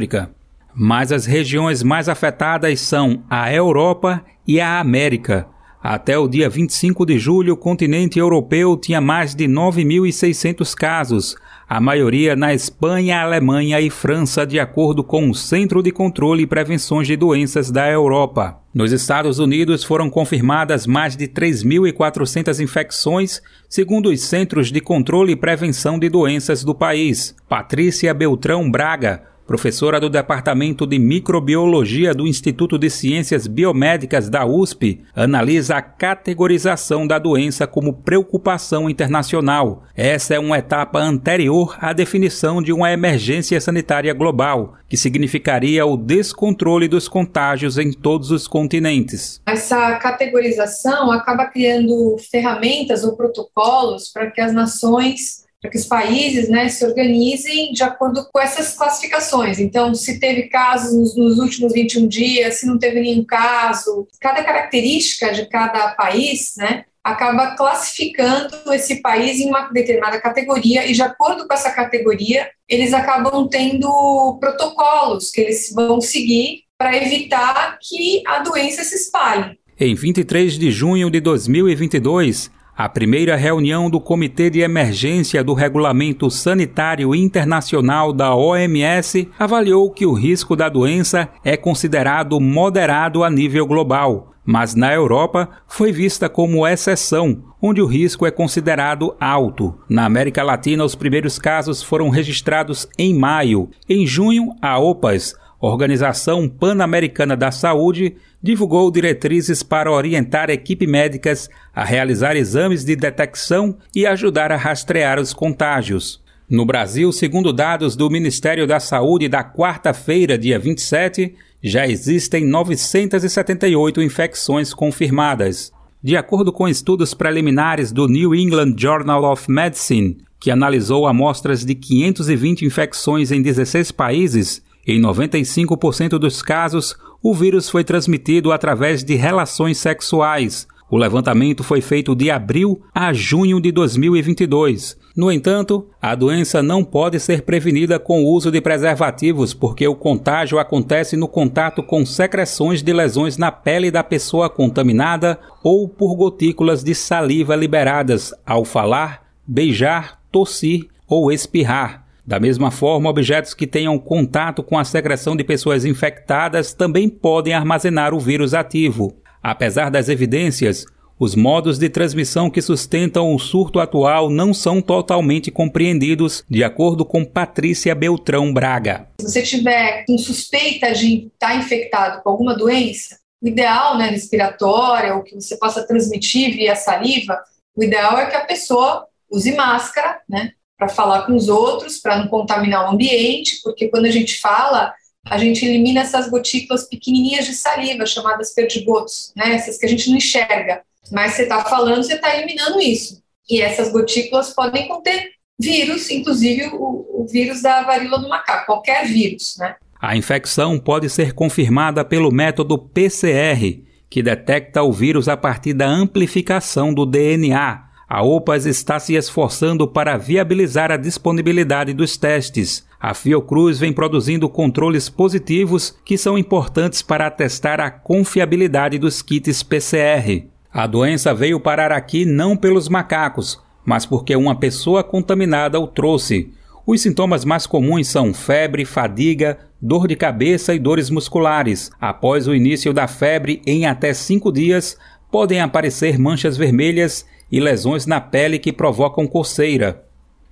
Mas 0.76 1.12
as 1.12 1.26
regiões 1.26 1.82
mais 1.82 2.08
afetadas 2.08 2.80
são 2.82 3.24
a 3.30 3.52
Europa 3.52 4.24
e 4.48 4.62
a 4.62 4.80
América. 4.80 5.48
Até 5.82 6.18
o 6.18 6.28
dia 6.28 6.50
25 6.50 7.06
de 7.06 7.18
julho, 7.18 7.54
o 7.54 7.58
continente 7.58 8.20
europeu 8.20 8.76
tinha 8.76 9.00
mais 9.00 9.34
de 9.34 9.46
9.600 9.46 10.76
casos, 10.76 11.36
a 11.70 11.82
maioria 11.82 12.36
na 12.36 12.54
Espanha, 12.54 13.22
Alemanha 13.22 13.80
e 13.82 13.90
França, 13.90 14.46
de 14.46 14.60
acordo 14.60 15.04
com 15.04 15.30
o 15.30 15.36
Centro 15.36 15.84
de 15.84 15.92
Controle 15.92 16.44
e 16.44 16.48
Prevenções 16.48 17.08
de 17.08 17.18
Doenças 17.18 17.70
da 17.70 17.90
Europa. 17.90 18.58
Nos 18.74 18.92
Estados 18.92 19.38
Unidos 19.38 19.84
foram 19.84 20.10
confirmadas 20.10 20.88
mais 20.88 21.18
de 21.18 21.28
3.400 21.28 22.62
infecções, 22.62 23.42
segundo 23.68 24.10
os 24.10 24.22
Centros 24.22 24.72
de 24.72 24.80
Controle 24.80 25.34
e 25.34 25.36
Prevenção 25.36 26.00
de 26.00 26.08
Doenças 26.08 26.64
do 26.64 26.74
país. 26.74 27.36
Patrícia 27.50 28.14
Beltrão 28.14 28.70
Braga, 28.72 29.24
professora 29.48 29.98
do 29.98 30.10
Departamento 30.10 30.86
de 30.86 31.00
Microbiologia 31.00 32.14
do 32.14 32.28
Instituto 32.28 32.78
de 32.78 32.90
Ciências 32.90 33.48
Biomédicas 33.48 34.30
da 34.30 34.46
USP, 34.46 35.02
analisa 35.16 35.78
a 35.78 35.82
categorização 35.82 37.08
da 37.08 37.18
doença 37.18 37.66
como 37.66 37.94
preocupação 37.94 38.90
internacional. 38.90 39.84
Essa 39.96 40.36
é 40.36 40.40
uma 40.40 40.58
etapa 40.58 41.00
anterior 41.00 41.78
à 41.80 41.94
definição 41.94 42.62
de 42.62 42.74
uma 42.74 42.92
emergência 42.92 43.60
sanitária 43.62 44.14
global, 44.14 44.76
que 44.90 44.98
significaria 44.98 45.86
o 45.86 45.96
descontrole 45.96 46.90
dos 46.90 47.08
contágios 47.08 47.78
em 47.78 47.94
todos 47.94 48.32
os 48.32 48.50
continentes. 48.50 49.42
Essa 49.46 49.96
categorização 49.96 51.10
acaba 51.10 51.46
criando 51.46 52.18
ferramentas 52.30 53.06
ou 53.06 53.16
protocolos 53.16 54.12
para 54.12 54.30
que 54.30 54.42
as 54.42 54.54
nações 54.54 55.47
para 55.68 55.70
que 55.70 55.78
os 55.78 55.86
países 55.86 56.50
né, 56.50 56.70
se 56.70 56.86
organizem 56.86 57.74
de 57.74 57.84
acordo 57.84 58.26
com 58.32 58.40
essas 58.40 58.74
classificações. 58.74 59.60
Então, 59.60 59.94
se 59.94 60.20
teve 60.20 60.44
casos 60.44 60.94
nos, 60.94 61.16
nos, 61.16 61.40
últimos 61.40 61.74
21 61.74 62.08
dias, 62.08 62.56
se 62.56 62.66
não 62.66 62.78
teve 62.78 63.02
nenhum 63.02 63.26
caso, 63.26 64.08
cada 64.20 64.44
característica 64.44 65.34
de 65.34 65.46
cada 65.48 65.90
país 65.90 66.54
né, 66.58 66.86
acaba 67.04 67.56
classificando 67.56 68.74
esse 68.74 69.02
país 69.02 69.40
em 69.40 69.50
uma 69.50 69.70
determinada 69.70 70.20
categoria, 70.22 70.86
e 70.86 70.94
de 70.94 71.02
acordo 71.02 71.48
com 71.48 71.54
essa 71.54 71.72
categoria, 71.72 72.50
eles 72.68 72.94
acabam 72.94 73.48
tendo 73.50 74.38
protocolos 74.40 75.32
que 75.32 75.42
eles 75.42 75.72
vão 75.74 76.00
seguir 76.00 76.64
para 76.78 76.96
evitar 76.96 77.78
que 77.82 78.24
a 78.26 78.40
doença 78.40 78.84
se 78.84 78.96
espalhe. 78.96 79.58
Em 79.80 79.94
23 79.94 80.58
de 80.58 80.72
junho 80.72 81.10
de 81.10 81.20
2022, 81.20 82.50
a 82.78 82.88
primeira 82.88 83.36
reunião 83.36 83.90
do 83.90 84.00
Comitê 84.00 84.52
de 84.52 84.60
Emergência 84.60 85.44
do 85.44 85.56
Regulamento 85.56 86.30
Sanitário 86.30 87.16
Internacional 87.16 88.14
da 88.14 88.36
OMS 88.36 89.28
avaliou 89.40 89.90
que 89.90 90.06
o 90.06 90.14
risco 90.14 90.56
da 90.56 90.70
doença 90.70 91.28
é 91.44 91.58
considerado 91.58 92.40
moderado 92.40 93.24
a 93.24 93.32
nível 93.32 93.66
global, 93.66 94.36
mas 94.46 94.76
na 94.76 94.94
Europa 94.94 95.50
foi 95.68 95.92
vista 95.92 96.30
como 96.30 96.68
exceção, 96.68 97.46
onde 97.60 97.82
o 97.82 97.88
risco 97.88 98.28
é 98.28 98.32
considerado 98.32 99.16
alto. 99.20 99.74
Na 99.90 100.06
América 100.06 100.44
Latina, 100.44 100.86
os 100.86 100.94
primeiros 100.94 101.40
casos 101.40 101.82
foram 101.82 102.10
registrados 102.10 102.88
em 102.96 103.12
maio. 103.12 103.72
Em 103.90 104.06
junho, 104.06 104.54
a 104.62 104.78
OPAS, 104.78 105.34
Organização 105.60 106.48
Pan-Americana 106.48 107.36
da 107.36 107.52
Saúde, 107.52 108.16
divulgou 108.42 108.92
diretrizes 108.92 109.64
para 109.64 109.92
orientar 109.92 110.50
equipes 110.50 110.88
médicas 110.88 111.50
a 111.74 111.84
realizar 111.84 112.36
exames 112.36 112.86
de 112.86 112.96
detecção 112.96 113.78
e 113.96 114.06
ajudar 114.06 114.52
a 114.52 114.56
rastrear 114.56 115.20
os 115.20 115.34
contágios. 115.34 116.22
No 116.50 116.66
Brasil, 116.66 117.12
segundo 117.12 117.52
dados 117.52 117.96
do 117.96 118.10
Ministério 118.10 118.66
da 118.66 118.80
Saúde 118.80 119.28
da 119.28 119.44
quarta-feira, 119.44 120.38
dia 120.38 120.58
27, 120.58 121.36
já 121.62 121.88
existem 121.88 122.46
978 122.46 124.02
infecções 124.02 124.74
confirmadas. 124.74 125.72
De 126.02 126.16
acordo 126.16 126.54
com 126.54 126.68
estudos 126.68 127.14
preliminares 127.14 127.92
do 127.92 128.08
New 128.08 128.36
England 128.36 128.76
Journal 128.78 129.26
of 129.26 129.52
Medicine, 129.52 130.20
que 130.40 130.52
analisou 130.52 131.08
amostras 131.08 131.66
de 131.66 131.74
520 131.74 132.64
infecções 132.64 133.32
em 133.32 133.42
16 133.42 133.92
países, 133.92 134.62
em 134.88 135.02
95% 135.02 136.18
dos 136.18 136.42
casos, 136.42 136.96
o 137.22 137.34
vírus 137.34 137.70
foi 137.70 137.84
transmitido 137.84 138.54
através 138.54 139.04
de 139.04 139.16
relações 139.16 139.78
sexuais. 139.78 140.66
O 140.90 140.98
levantamento 140.98 141.62
foi 141.62 141.82
feito 141.82 142.16
de 142.16 142.32
abril 142.32 142.82
a 142.96 143.12
junho 143.12 143.60
de 143.60 143.70
2022. 143.74 144.98
No 145.18 145.30
entanto, 145.30 145.86
a 146.02 146.16
doença 146.16 146.64
não 146.64 146.82
pode 146.82 147.20
ser 147.20 147.42
prevenida 147.42 148.00
com 148.00 148.24
o 148.24 148.32
uso 148.32 148.50
de 148.50 148.62
preservativos, 148.62 149.54
porque 149.54 149.86
o 149.86 149.96
contágio 149.96 150.58
acontece 150.58 151.18
no 151.18 151.28
contato 151.28 151.84
com 151.84 152.06
secreções 152.06 152.82
de 152.82 152.94
lesões 152.94 153.38
na 153.38 153.52
pele 153.52 153.92
da 153.92 154.04
pessoa 154.04 154.50
contaminada 154.50 155.38
ou 155.62 155.90
por 155.90 156.16
gotículas 156.16 156.82
de 156.82 156.96
saliva 156.96 157.54
liberadas 157.58 158.34
ao 158.46 158.64
falar, 158.64 159.24
beijar, 159.46 160.22
tossir 160.32 160.88
ou 161.06 161.30
espirrar. 161.30 162.07
Da 162.28 162.42
mesma 162.42 162.70
forma, 162.72 163.10
objetos 163.10 163.54
que 163.54 163.66
tenham 163.66 163.98
contato 163.98 164.62
com 164.62 164.78
a 164.78 164.84
secreção 164.84 165.34
de 165.34 165.46
pessoas 165.46 165.86
infectadas 165.86 166.74
também 166.74 167.08
podem 167.08 167.54
armazenar 167.54 168.14
o 168.14 168.20
vírus 168.20 168.54
ativo. 168.54 169.16
Apesar 169.42 169.90
das 169.90 170.10
evidências, 170.10 170.84
os 171.18 171.36
modos 171.36 171.80
de 171.80 171.88
transmissão 171.88 172.50
que 172.50 172.62
sustentam 172.62 173.34
o 173.34 173.40
surto 173.40 173.80
atual 173.80 174.30
não 174.30 174.54
são 174.54 174.82
totalmente 174.82 175.50
compreendidos, 175.50 176.44
de 176.50 176.66
acordo 176.66 177.06
com 177.06 177.24
Patrícia 177.24 177.96
Beltrão 177.96 178.54
Braga. 178.54 179.08
Se 179.22 179.30
você 179.30 179.42
tiver 179.42 180.04
com 180.06 180.18
suspeita 180.18 180.92
de 180.92 181.28
estar 181.34 181.56
infectado 181.56 182.22
com 182.22 182.30
alguma 182.30 182.58
doença, 182.58 183.18
o 183.42 183.48
ideal, 183.48 183.98
né, 183.98 184.10
respiratória, 184.10 185.16
ou 185.16 185.24
que 185.24 185.34
você 185.34 185.56
possa 185.56 185.88
transmitir 185.88 186.54
via 186.58 186.76
saliva, 186.76 187.40
o 187.74 187.82
ideal 187.82 188.18
é 188.20 188.26
que 188.26 188.36
a 188.36 188.44
pessoa 188.44 189.08
use 189.32 189.56
máscara, 189.56 190.20
né, 190.28 190.52
para 190.78 190.88
falar 190.88 191.24
com 191.24 191.36
os 191.36 191.50
outros, 191.50 191.98
para 191.98 192.18
não 192.18 192.28
contaminar 192.28 192.86
o 192.86 192.94
ambiente, 192.94 193.60
porque 193.64 193.88
quando 193.88 194.06
a 194.06 194.12
gente 194.12 194.40
fala, 194.40 194.94
a 195.26 195.38
gente 195.38 195.66
elimina 195.66 196.02
essas 196.02 196.30
gotículas 196.30 196.88
pequenininhas 196.88 197.46
de 197.46 197.54
saliva, 197.54 198.06
chamadas 198.06 198.54
perdigotos, 198.54 199.34
né? 199.36 199.56
Essas 199.56 199.78
que 199.78 199.86
a 199.86 199.90
gente 199.90 200.10
não 200.10 200.18
enxerga. 200.18 200.82
Mas 201.12 201.34
você 201.34 201.44
está 201.44 201.64
falando, 201.66 202.04
você 202.04 202.14
está 202.14 202.36
eliminando 202.36 202.80
isso. 202.80 203.22
E 203.50 203.62
essas 203.62 203.92
gotículas 203.92 204.54
podem 204.54 204.88
conter 204.88 205.32
vírus, 205.60 206.10
inclusive 206.10 206.68
o, 206.74 207.24
o 207.24 207.28
vírus 207.28 207.62
da 207.62 207.84
varíola 207.84 208.20
do 208.20 208.30
macaco, 208.30 208.68
qualquer 208.68 209.08
vírus, 209.08 209.56
né? 209.58 209.76
A 210.00 210.16
infecção 210.16 210.78
pode 210.78 211.10
ser 211.10 211.34
confirmada 211.34 212.06
pelo 212.06 212.32
método 212.32 212.78
PCR, 212.78 213.84
que 214.10 214.22
detecta 214.22 214.84
o 214.84 214.94
vírus 214.94 215.28
a 215.28 215.36
partir 215.36 215.74
da 215.74 215.88
amplificação 215.88 216.94
do 216.94 217.06
DNA, 217.06 217.87
a 218.10 218.24
OPAS 218.24 218.66
está 218.66 219.00
se 219.00 219.16
esforçando 219.16 219.86
para 219.86 220.16
viabilizar 220.16 220.92
a 220.92 220.98
disponibilidade 220.98 221.94
dos 221.94 222.16
testes. 222.16 222.86
A 223.00 223.14
Fiocruz 223.14 223.80
vem 223.80 223.92
produzindo 223.92 224.48
controles 224.48 225.10
positivos 225.10 225.94
que 226.06 226.18
são 226.18 226.38
importantes 226.38 227.02
para 227.02 227.28
atestar 227.28 227.82
a 227.82 227.92
confiabilidade 227.92 228.98
dos 228.98 229.22
kits 229.22 229.62
PCR. 229.62 230.46
A 230.72 230.88
doença 230.88 231.34
veio 231.34 231.60
parar 231.60 231.92
aqui 231.92 232.24
não 232.24 232.56
pelos 232.56 232.88
macacos, 232.88 233.62
mas 233.86 234.06
porque 234.06 234.36
uma 234.36 234.56
pessoa 234.56 235.04
contaminada 235.04 235.78
o 235.78 235.86
trouxe. 235.86 236.50
Os 236.86 237.02
sintomas 237.02 237.44
mais 237.44 237.68
comuns 237.68 238.08
são 238.08 238.34
febre, 238.34 238.86
fadiga, 238.86 239.60
dor 239.82 240.08
de 240.08 240.16
cabeça 240.16 240.74
e 240.74 240.80
dores 240.80 241.10
musculares. 241.10 241.92
Após 242.00 242.48
o 242.48 242.56
início 242.56 242.94
da 242.94 243.06
febre, 243.06 243.62
em 243.68 243.86
até 243.86 244.14
cinco 244.14 244.50
dias, 244.50 244.98
podem 245.30 245.60
aparecer 245.60 246.18
manchas 246.18 246.56
vermelhas 246.56 247.26
e 247.52 247.60
lesões 247.60 248.06
na 248.06 248.20
pele 248.20 248.60
que 248.60 248.74
provocam 248.74 249.28
coceira. 249.28 250.04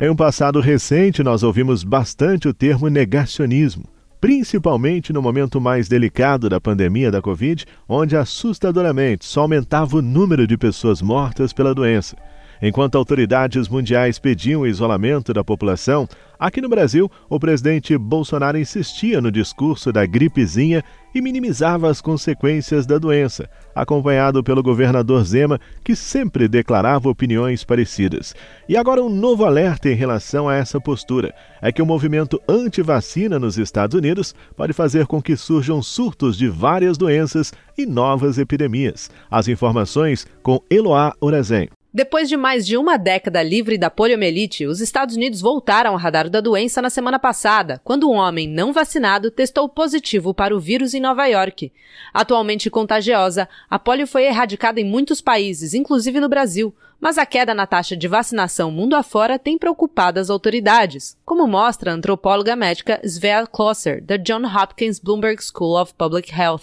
Em 0.00 0.10
um 0.10 0.16
passado 0.16 0.60
recente, 0.60 1.22
nós 1.22 1.42
ouvimos 1.42 1.82
bastante 1.82 2.46
o 2.46 2.52
termo 2.52 2.88
negacionismo 2.88 3.95
principalmente 4.20 5.12
no 5.12 5.22
momento 5.22 5.60
mais 5.60 5.88
delicado 5.88 6.48
da 6.48 6.60
pandemia 6.60 7.10
da 7.10 7.20
Covid, 7.20 7.64
onde 7.88 8.16
assustadoramente 8.16 9.24
só 9.24 9.42
aumentava 9.42 9.96
o 9.96 10.02
número 10.02 10.46
de 10.46 10.56
pessoas 10.56 11.02
mortas 11.02 11.52
pela 11.52 11.74
doença. 11.74 12.16
Enquanto 12.60 12.96
autoridades 12.96 13.68
mundiais 13.68 14.18
pediam 14.18 14.62
o 14.62 14.66
isolamento 14.66 15.32
da 15.32 15.44
população, 15.44 16.08
aqui 16.38 16.60
no 16.60 16.68
Brasil, 16.68 17.10
o 17.28 17.38
presidente 17.38 17.96
Bolsonaro 17.96 18.58
insistia 18.58 19.20
no 19.20 19.30
discurso 19.30 19.92
da 19.92 20.04
gripezinha 20.06 20.82
e 21.14 21.20
minimizava 21.22 21.90
as 21.90 22.00
consequências 22.00 22.84
da 22.84 22.98
doença, 22.98 23.48
acompanhado 23.74 24.44
pelo 24.44 24.62
governador 24.62 25.24
Zema, 25.24 25.58
que 25.82 25.96
sempre 25.96 26.46
declarava 26.46 27.08
opiniões 27.08 27.64
parecidas. 27.64 28.34
E 28.68 28.76
agora 28.76 29.02
um 29.02 29.08
novo 29.08 29.44
alerta 29.44 29.88
em 29.88 29.94
relação 29.94 30.48
a 30.48 30.54
essa 30.54 30.80
postura: 30.80 31.34
é 31.62 31.72
que 31.72 31.80
o 31.80 31.86
movimento 31.86 32.40
anti-vacina 32.48 33.38
nos 33.38 33.56
Estados 33.56 33.96
Unidos 33.96 34.34
pode 34.56 34.72
fazer 34.72 35.06
com 35.06 35.22
que 35.22 35.36
surjam 35.36 35.82
surtos 35.82 36.36
de 36.36 36.48
várias 36.48 36.98
doenças 36.98 37.52
e 37.78 37.86
novas 37.86 38.38
epidemias. 38.38 39.10
As 39.30 39.48
informações 39.48 40.26
com 40.42 40.60
Eloá 40.70 41.14
Orazen. 41.20 41.75
Depois 41.96 42.28
de 42.28 42.36
mais 42.36 42.66
de 42.66 42.76
uma 42.76 42.98
década 42.98 43.42
livre 43.42 43.78
da 43.78 43.88
poliomielite, 43.88 44.66
os 44.66 44.82
Estados 44.82 45.16
Unidos 45.16 45.40
voltaram 45.40 45.92
ao 45.92 45.96
radar 45.96 46.28
da 46.28 46.42
doença 46.42 46.82
na 46.82 46.90
semana 46.90 47.18
passada, 47.18 47.80
quando 47.82 48.10
um 48.10 48.16
homem 48.16 48.46
não 48.46 48.70
vacinado 48.70 49.30
testou 49.30 49.66
positivo 49.66 50.34
para 50.34 50.54
o 50.54 50.60
vírus 50.60 50.92
em 50.92 51.00
Nova 51.00 51.24
York. 51.24 51.72
Atualmente 52.12 52.68
contagiosa, 52.68 53.48
a 53.70 53.78
polio 53.78 54.06
foi 54.06 54.26
erradicada 54.26 54.78
em 54.78 54.84
muitos 54.84 55.22
países, 55.22 55.72
inclusive 55.72 56.20
no 56.20 56.28
Brasil, 56.28 56.74
mas 57.00 57.18
a 57.18 57.26
queda 57.26 57.54
na 57.54 57.66
taxa 57.66 57.96
de 57.96 58.08
vacinação 58.08 58.70
mundo 58.70 58.96
afora 58.96 59.38
tem 59.38 59.58
preocupado 59.58 60.18
as 60.18 60.30
autoridades, 60.30 61.16
como 61.24 61.46
mostra 61.46 61.90
a 61.90 61.94
antropóloga 61.94 62.56
médica 62.56 63.00
Svea 63.04 63.46
Klosser, 63.46 64.02
da 64.02 64.16
John 64.16 64.44
Hopkins 64.46 64.98
Bloomberg 64.98 65.42
School 65.42 65.80
of 65.80 65.94
Public 65.94 66.32
Health. 66.32 66.62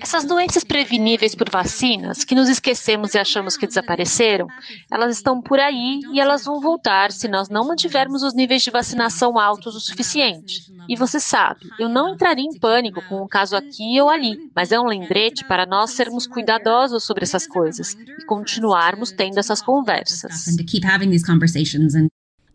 Essas 0.00 0.24
doenças 0.24 0.62
preveníveis 0.62 1.34
por 1.34 1.50
vacinas, 1.50 2.24
que 2.24 2.34
nos 2.34 2.48
esquecemos 2.48 3.14
e 3.14 3.18
achamos 3.18 3.56
que 3.56 3.66
desapareceram, 3.66 4.46
elas 4.90 5.16
estão 5.16 5.40
por 5.40 5.58
aí 5.58 6.00
e 6.12 6.20
elas 6.20 6.44
vão 6.44 6.60
voltar 6.60 7.10
se 7.10 7.28
nós 7.28 7.48
não 7.48 7.66
mantivermos 7.66 8.22
os 8.22 8.34
níveis 8.34 8.62
de 8.62 8.70
vacinação 8.70 9.38
altos 9.38 9.74
o 9.74 9.80
suficiente. 9.80 10.72
E 10.88 10.96
você 10.96 11.18
sabe, 11.18 11.60
eu 11.78 11.88
não 11.88 12.14
entraria 12.14 12.44
em 12.44 12.58
pânico 12.58 13.02
com 13.08 13.22
um 13.22 13.28
caso 13.28 13.56
aqui 13.56 14.00
ou 14.00 14.08
ali, 14.08 14.50
mas 14.54 14.70
é 14.70 14.78
um 14.78 14.86
lembrete 14.86 15.44
para 15.44 15.66
nós 15.66 15.90
sermos 15.92 16.26
cuidadosos 16.26 17.04
sobre 17.04 17.24
essas 17.24 17.46
coisas 17.46 17.85
e 17.94 18.24
continuarmos 18.24 19.12
tendo 19.12 19.38
essas 19.38 19.60
conversas. 19.60 20.46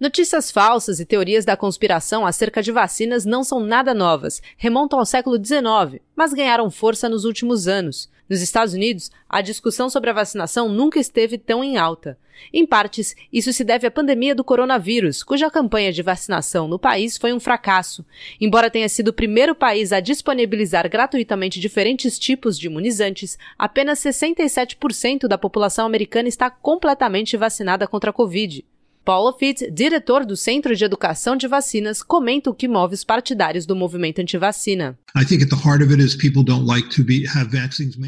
Notícias 0.01 0.49
falsas 0.49 0.99
e 0.99 1.05
teorias 1.05 1.45
da 1.45 1.55
conspiração 1.55 2.25
acerca 2.25 2.63
de 2.63 2.71
vacinas 2.71 3.23
não 3.23 3.43
são 3.43 3.59
nada 3.59 3.93
novas, 3.93 4.41
remontam 4.57 4.97
ao 4.97 5.05
século 5.05 5.37
XIX, 5.37 6.01
mas 6.15 6.33
ganharam 6.33 6.71
força 6.71 7.07
nos 7.07 7.23
últimos 7.23 7.67
anos. 7.67 8.09
Nos 8.31 8.41
Estados 8.41 8.73
Unidos, 8.73 9.11
a 9.27 9.41
discussão 9.41 9.89
sobre 9.89 10.09
a 10.09 10.13
vacinação 10.13 10.69
nunca 10.69 10.97
esteve 10.97 11.37
tão 11.37 11.61
em 11.61 11.75
alta. 11.75 12.17
Em 12.53 12.65
partes, 12.65 13.13
isso 13.29 13.51
se 13.51 13.61
deve 13.61 13.85
à 13.85 13.91
pandemia 13.91 14.33
do 14.33 14.41
coronavírus, 14.41 15.21
cuja 15.21 15.51
campanha 15.51 15.91
de 15.91 16.01
vacinação 16.01 16.65
no 16.65 16.79
país 16.79 17.17
foi 17.17 17.33
um 17.33 17.41
fracasso. 17.41 18.05
Embora 18.39 18.71
tenha 18.71 18.87
sido 18.87 19.09
o 19.09 19.13
primeiro 19.13 19.53
país 19.53 19.91
a 19.91 19.99
disponibilizar 19.99 20.89
gratuitamente 20.89 21.59
diferentes 21.59 22.17
tipos 22.17 22.57
de 22.57 22.67
imunizantes, 22.67 23.37
apenas 23.59 23.99
67% 23.99 25.27
da 25.27 25.37
população 25.37 25.85
americana 25.85 26.29
está 26.29 26.49
completamente 26.49 27.35
vacinada 27.35 27.85
contra 27.85 28.11
a 28.11 28.13
Covid. 28.13 28.63
Paulo 29.03 29.33
Fitz, 29.33 29.63
diretor 29.73 30.23
do 30.23 30.37
Centro 30.37 30.75
de 30.75 30.85
Educação 30.85 31.35
de 31.35 31.47
Vacinas, 31.47 32.03
comenta 32.03 32.51
o 32.51 32.53
que 32.53 32.67
move 32.67 32.93
os 32.93 33.03
partidários 33.03 33.65
do 33.65 33.75
movimento 33.75 34.21
antivacina. 34.21 34.95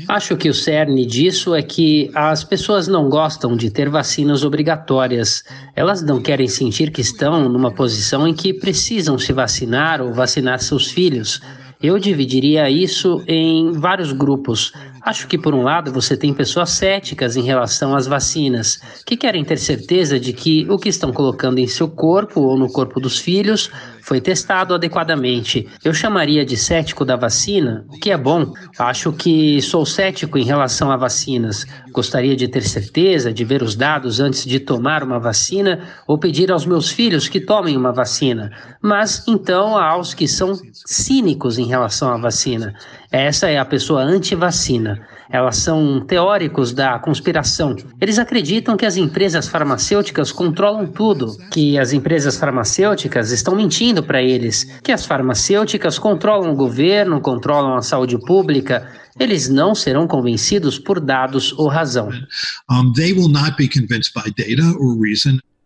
Acho 0.07 0.37
que 0.37 0.49
o 0.49 0.53
cerne 0.53 1.03
disso 1.03 1.55
é 1.55 1.63
que 1.63 2.11
as 2.13 2.43
pessoas 2.43 2.87
não 2.87 3.09
gostam 3.09 3.57
de 3.57 3.71
ter 3.71 3.89
vacinas 3.89 4.43
obrigatórias. 4.43 5.43
Elas 5.75 6.03
não 6.03 6.21
querem 6.21 6.47
sentir 6.47 6.91
que 6.91 7.01
estão 7.01 7.49
numa 7.49 7.71
posição 7.71 8.27
em 8.27 8.33
que 8.33 8.53
precisam 8.53 9.17
se 9.17 9.33
vacinar 9.33 9.99
ou 9.99 10.13
vacinar 10.13 10.59
seus 10.59 10.91
filhos. 10.91 11.41
Eu 11.81 11.99
dividiria 11.99 12.69
isso 12.69 13.21
em 13.27 13.71
vários 13.73 14.13
grupos. 14.13 14.71
Acho 15.05 15.27
que, 15.27 15.37
por 15.37 15.53
um 15.53 15.63
lado, 15.63 15.91
você 15.91 16.15
tem 16.15 16.33
pessoas 16.33 16.69
céticas 16.69 17.35
em 17.35 17.41
relação 17.41 17.93
às 17.93 18.07
vacinas, 18.07 18.79
que 19.05 19.17
querem 19.17 19.43
ter 19.43 19.57
certeza 19.57 20.17
de 20.17 20.31
que 20.31 20.65
o 20.69 20.77
que 20.77 20.87
estão 20.87 21.11
colocando 21.11 21.59
em 21.59 21.67
seu 21.67 21.89
corpo 21.89 22.39
ou 22.39 22.57
no 22.57 22.71
corpo 22.71 23.01
dos 23.01 23.19
filhos 23.19 23.69
foi 24.03 24.19
testado 24.19 24.73
adequadamente. 24.73 25.67
Eu 25.83 25.93
chamaria 25.93 26.45
de 26.45 26.57
cético 26.57 27.05
da 27.05 27.15
vacina, 27.15 27.85
o 27.89 27.99
que 27.99 28.11
é 28.11 28.17
bom. 28.17 28.53
Acho 28.77 29.13
que 29.13 29.61
sou 29.61 29.85
cético 29.85 30.37
em 30.37 30.43
relação 30.43 30.91
a 30.91 30.97
vacinas. 30.97 31.65
Gostaria 31.91 32.35
de 32.35 32.47
ter 32.47 32.63
certeza, 32.63 33.33
de 33.33 33.45
ver 33.45 33.63
os 33.63 33.75
dados 33.75 34.19
antes 34.19 34.45
de 34.45 34.59
tomar 34.59 35.03
uma 35.03 35.19
vacina 35.19 35.87
ou 36.05 36.17
pedir 36.17 36.51
aos 36.51 36.65
meus 36.65 36.89
filhos 36.89 37.29
que 37.29 37.39
tomem 37.39 37.77
uma 37.77 37.93
vacina. 37.93 38.51
Mas 38.81 39.23
então 39.27 39.77
há 39.77 39.97
os 39.97 40.13
que 40.13 40.27
são 40.27 40.53
cínicos 40.73 41.57
em 41.57 41.65
relação 41.65 42.13
à 42.13 42.17
vacina. 42.17 42.73
Essa 43.13 43.47
é 43.47 43.59
a 43.59 43.63
pessoa 43.63 44.01
anti-vacina. 44.01 44.99
Elas 45.29 45.57
são 45.57 46.01
teóricos 46.01 46.73
da 46.73 46.97
conspiração. 46.97 47.75
Eles 48.01 48.17
acreditam 48.17 48.75
que 48.75 48.87
as 48.87 48.97
empresas 48.97 49.47
farmacêuticas 49.47 50.31
controlam 50.31 50.87
tudo, 50.87 51.37
que 51.51 51.77
as 51.77 51.93
empresas 51.93 52.37
farmacêuticas 52.37 53.29
estão 53.29 53.55
mentindo 53.55 54.01
para 54.01 54.19
eles, 54.19 54.63
que 54.81 54.91
as 54.91 55.05
farmacêuticas 55.05 55.99
controlam 55.99 56.53
o 56.53 56.55
governo, 56.55 57.21
controlam 57.21 57.75
a 57.75 57.83
saúde 57.83 58.17
pública. 58.17 58.91
Eles 59.19 59.47
não 59.47 59.75
serão 59.75 60.07
convencidos 60.07 60.79
por 60.79 60.99
dados 60.99 61.53
ou 61.53 61.67
razão. 61.67 62.09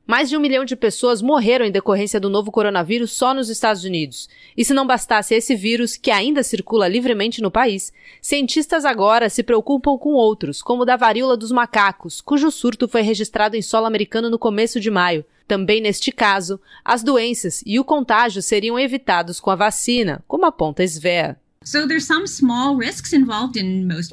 Mais 0.08 0.30
de 0.30 0.38
um 0.38 0.40
milhão 0.40 0.64
de 0.64 0.78
pessoas 0.78 1.22
morreram 1.22 1.66
em 1.66 1.72
decorrência 1.72 2.18
do 2.18 2.30
novo 2.30 2.50
coronavírus 2.50 3.12
só 3.12 3.34
nos 3.34 3.50
Estados 3.50 3.84
Unidos. 3.84 4.30
E 4.56 4.64
se 4.64 4.74
não 4.74 4.88
bastasse 4.88 5.36
esse 5.36 5.54
vírus, 5.54 5.98
que 5.98 6.10
ainda 6.10 6.44
circula 6.44 6.88
livremente 6.88 7.42
no 7.42 7.52
país, 7.52 7.92
cientistas 8.22 8.86
agora 8.86 9.30
se 9.30 9.44
preocupam 9.44 9.98
com 9.98 10.14
outros, 10.14 10.62
como 10.62 10.84
o 10.84 10.86
da 10.86 10.96
varíola 10.96 11.36
dos 11.36 11.52
macacos, 11.52 12.22
cujo 12.22 12.50
surto 12.50 12.88
foi 12.88 13.02
registrado 13.02 13.58
em 13.58 13.62
solo 13.62 13.86
americano 13.86 14.30
no 14.30 14.40
começo 14.40 14.80
de 14.80 14.90
maio. 14.90 15.26
Também 15.46 15.82
neste 15.82 16.10
caso, 16.10 16.58
as 16.86 17.04
doenças 17.04 17.62
e 17.66 17.78
o 17.78 17.84
contágio 17.84 18.42
seriam 18.42 18.80
evitados 18.80 19.42
com 19.42 19.52
a 19.52 19.56
vacina, 19.56 20.24
como 20.26 20.46
aponta 20.46 20.88
Svea. 20.88 21.38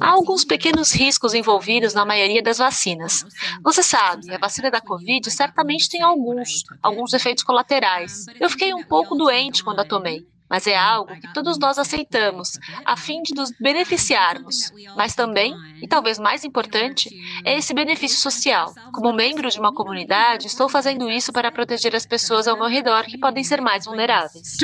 Há 0.01 0.09
alguns 0.09 0.43
pequenos 0.43 0.91
riscos 0.91 1.33
envolvidos 1.33 1.93
na 1.93 2.05
maioria 2.05 2.41
das 2.43 2.57
vacinas. 2.57 3.25
Você 3.63 3.81
sabe, 3.81 4.33
a 4.33 4.37
vacina 4.37 4.69
da 4.69 4.81
Covid 4.81 5.29
certamente 5.31 5.89
tem 5.89 6.01
alguns, 6.01 6.63
alguns 6.81 7.13
efeitos 7.13 7.43
colaterais. 7.43 8.25
Eu 8.39 8.49
fiquei 8.49 8.73
um 8.73 8.83
pouco 8.83 9.15
doente 9.15 9.63
quando 9.63 9.79
a 9.79 9.85
tomei. 9.85 10.25
mas 10.47 10.67
é 10.67 10.75
algo 10.77 11.11
que 11.19 11.33
todos 11.33 11.57
nós 11.57 11.77
aceitamos, 11.79 12.59
a 12.85 12.95
fim 12.95 13.21
de 13.23 13.33
nos 13.33 13.49
beneficiarmos. 13.59 14.71
Mas 14.95 15.15
também, 15.15 15.55
e 15.81 15.87
talvez 15.87 16.19
mais 16.19 16.43
importante, 16.43 17.09
é 17.43 17.57
esse 17.57 17.73
benefício 17.73 18.19
social. 18.19 18.73
Como 18.93 19.11
membro 19.11 19.49
de 19.49 19.59
uma 19.59 19.73
comunidade, 19.73 20.45
estou 20.47 20.69
fazendo 20.69 21.09
isso 21.09 21.33
para 21.33 21.51
proteger 21.51 21.95
as 21.95 22.05
pessoas 22.05 22.47
ao 22.47 22.57
meu 22.57 22.67
redor 22.67 23.05
que 23.05 23.17
podem 23.17 23.43
ser 23.43 23.59
mais 23.61 23.85
vulneráveis. 23.85 24.55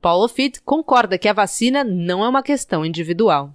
Paulo 0.00 0.28
Fitt 0.28 0.60
concorda 0.64 1.18
que 1.18 1.28
a 1.28 1.32
vacina 1.32 1.82
não 1.82 2.24
é 2.24 2.28
uma 2.28 2.42
questão 2.42 2.84
individual. 2.84 3.54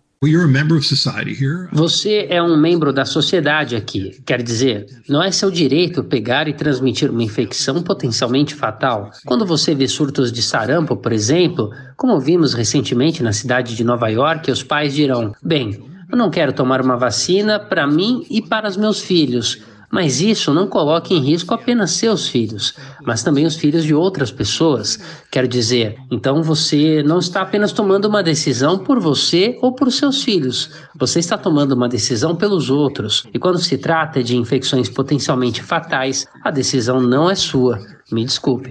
Você 1.73 2.27
é 2.30 2.43
um 2.43 2.56
membro 2.56 2.93
da 2.93 3.06
sociedade 3.06 3.75
aqui. 3.75 4.21
Quer 4.23 4.43
dizer, 4.43 4.86
não 5.10 5.23
é 5.23 5.32
seu 5.32 5.49
direito 5.49 6.04
pegar 6.04 6.47
e 6.47 6.54
transmitir 6.54 7.10
uma 7.10 7.23
infecção 7.23 7.82
potencialmente 7.82 8.54
fatal. 8.54 9.10
Quando 9.25 9.47
você 9.47 9.73
vê 9.73 9.88
surtos 9.88 10.32
de 10.32 10.43
sarampo, 10.43 10.95
por 10.95 11.12
exemplo, 11.12 11.71
como 11.97 12.19
vimos 12.19 12.54
recentemente 12.54 13.23
na 13.23 13.34
cidade 13.34 13.75
de 13.75 13.84
Nova 13.84 14.10
York, 14.10 14.51
os 14.51 14.62
pais 14.62 14.93
dirão: 14.93 15.34
bem, 15.41 15.84
eu 16.12 16.15
não 16.15 16.30
quero 16.30 16.54
tomar 16.54 16.82
uma 16.82 16.97
vacina 16.97 17.58
para 17.58 17.88
mim 17.88 18.23
e 18.30 18.43
para 18.43 18.67
os 18.67 18.77
meus 18.77 18.99
filhos. 18.99 19.60
Mas 19.91 20.21
isso 20.21 20.54
não 20.54 20.67
coloca 20.67 21.13
em 21.13 21.19
risco 21.19 21.54
apenas 21.54 21.91
seus 21.91 22.27
filhos, 22.27 22.73
mas 23.04 23.23
também 23.23 23.45
os 23.45 23.56
filhos 23.56 23.84
de 23.84 23.93
outras 23.93 24.32
pessoas. 24.32 24.99
Quero 25.30 25.47
dizer, 25.47 25.97
então 26.10 26.41
você 26.41 27.04
não 27.04 27.19
está 27.19 27.41
apenas 27.41 27.71
tomando 27.71 28.06
uma 28.06 28.23
decisão 28.23 28.80
por 28.80 28.99
você 28.99 29.58
ou 29.62 29.73
por 29.75 29.91
seus 29.91 30.23
filhos, 30.23 30.69
você 30.95 31.19
está 31.19 31.38
tomando 31.38 31.73
uma 31.73 31.89
decisão 31.89 32.36
pelos 32.36 32.69
outros. 32.69 33.25
E 33.34 33.39
quando 33.39 33.60
se 33.60 33.77
trata 33.77 34.23
de 34.23 34.38
infecções 34.38 34.88
potencialmente 34.88 35.62
fatais, 35.62 36.25
a 36.43 36.51
decisão 36.51 37.01
não 37.01 37.30
é 37.30 37.36
sua. 37.36 37.80
Me 38.12 38.25
desculpe. 38.25 38.69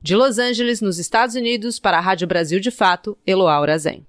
De 0.00 0.14
Los 0.14 0.38
Angeles, 0.38 0.80
nos 0.80 0.98
Estados 0.98 1.34
Unidos, 1.34 1.80
para 1.80 1.98
a 1.98 2.00
Rádio 2.00 2.26
Brasil 2.28 2.60
de 2.60 2.70
Fato, 2.70 3.18
Eloá 3.26 3.60
Urazen. 3.60 4.06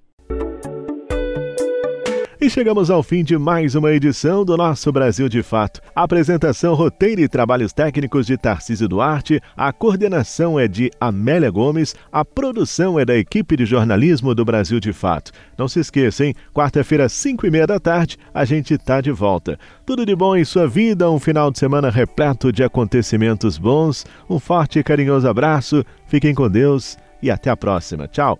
E 2.42 2.50
chegamos 2.50 2.90
ao 2.90 3.04
fim 3.04 3.22
de 3.22 3.38
mais 3.38 3.76
uma 3.76 3.92
edição 3.92 4.46
do 4.46 4.56
nosso 4.56 4.94
Brasil 4.94 5.28
de 5.28 5.44
Fato. 5.44 5.82
A 5.94 6.04
apresentação, 6.04 6.74
roteiro 6.74 7.20
e 7.20 7.28
trabalhos 7.28 7.74
técnicos 7.74 8.26
de 8.26 8.38
Tarcísio 8.38 8.88
Duarte, 8.88 9.42
a 9.58 9.74
coordenação 9.74 10.58
é 10.58 10.66
de 10.66 10.90
Amélia 11.02 11.52
Gomes, 11.52 11.94
a 12.10 12.24
produção 12.24 12.98
é 12.98 13.04
da 13.04 13.14
equipe 13.18 13.58
de 13.58 13.66
jornalismo 13.66 14.34
do 14.34 14.46
Brasil 14.46 14.80
de 14.80 14.94
Fato. 14.94 15.34
Não 15.58 15.68
se 15.68 15.82
esqueça, 15.82 16.26
hein? 16.26 16.34
Quarta-feira, 16.54 17.10
cinco 17.10 17.46
e 17.46 17.52
meia 17.52 17.68
da 17.68 17.78
tarde, 17.78 18.18
a 18.34 18.46
gente 18.46 18.78
tá 18.78 19.02
de 19.02 19.12
volta. 19.12 19.60
Tudo 19.86 20.06
de 20.06 20.16
bom 20.16 20.34
em 20.34 20.46
sua 20.46 20.66
vida, 20.66 21.12
um 21.12 21.20
final 21.20 21.52
de 21.52 21.60
semana 21.60 21.90
repleto 21.90 22.54
de 22.54 22.64
acontecimentos 22.64 23.58
bons. 23.58 24.06
Um 24.30 24.40
forte 24.40 24.80
e 24.80 24.84
carinhoso 24.84 25.28
abraço, 25.28 25.84
fiquem 26.08 26.34
com 26.34 26.50
Deus 26.50 26.98
e 27.22 27.30
até 27.30 27.50
a 27.50 27.58
próxima. 27.58 28.08
Tchau! 28.08 28.40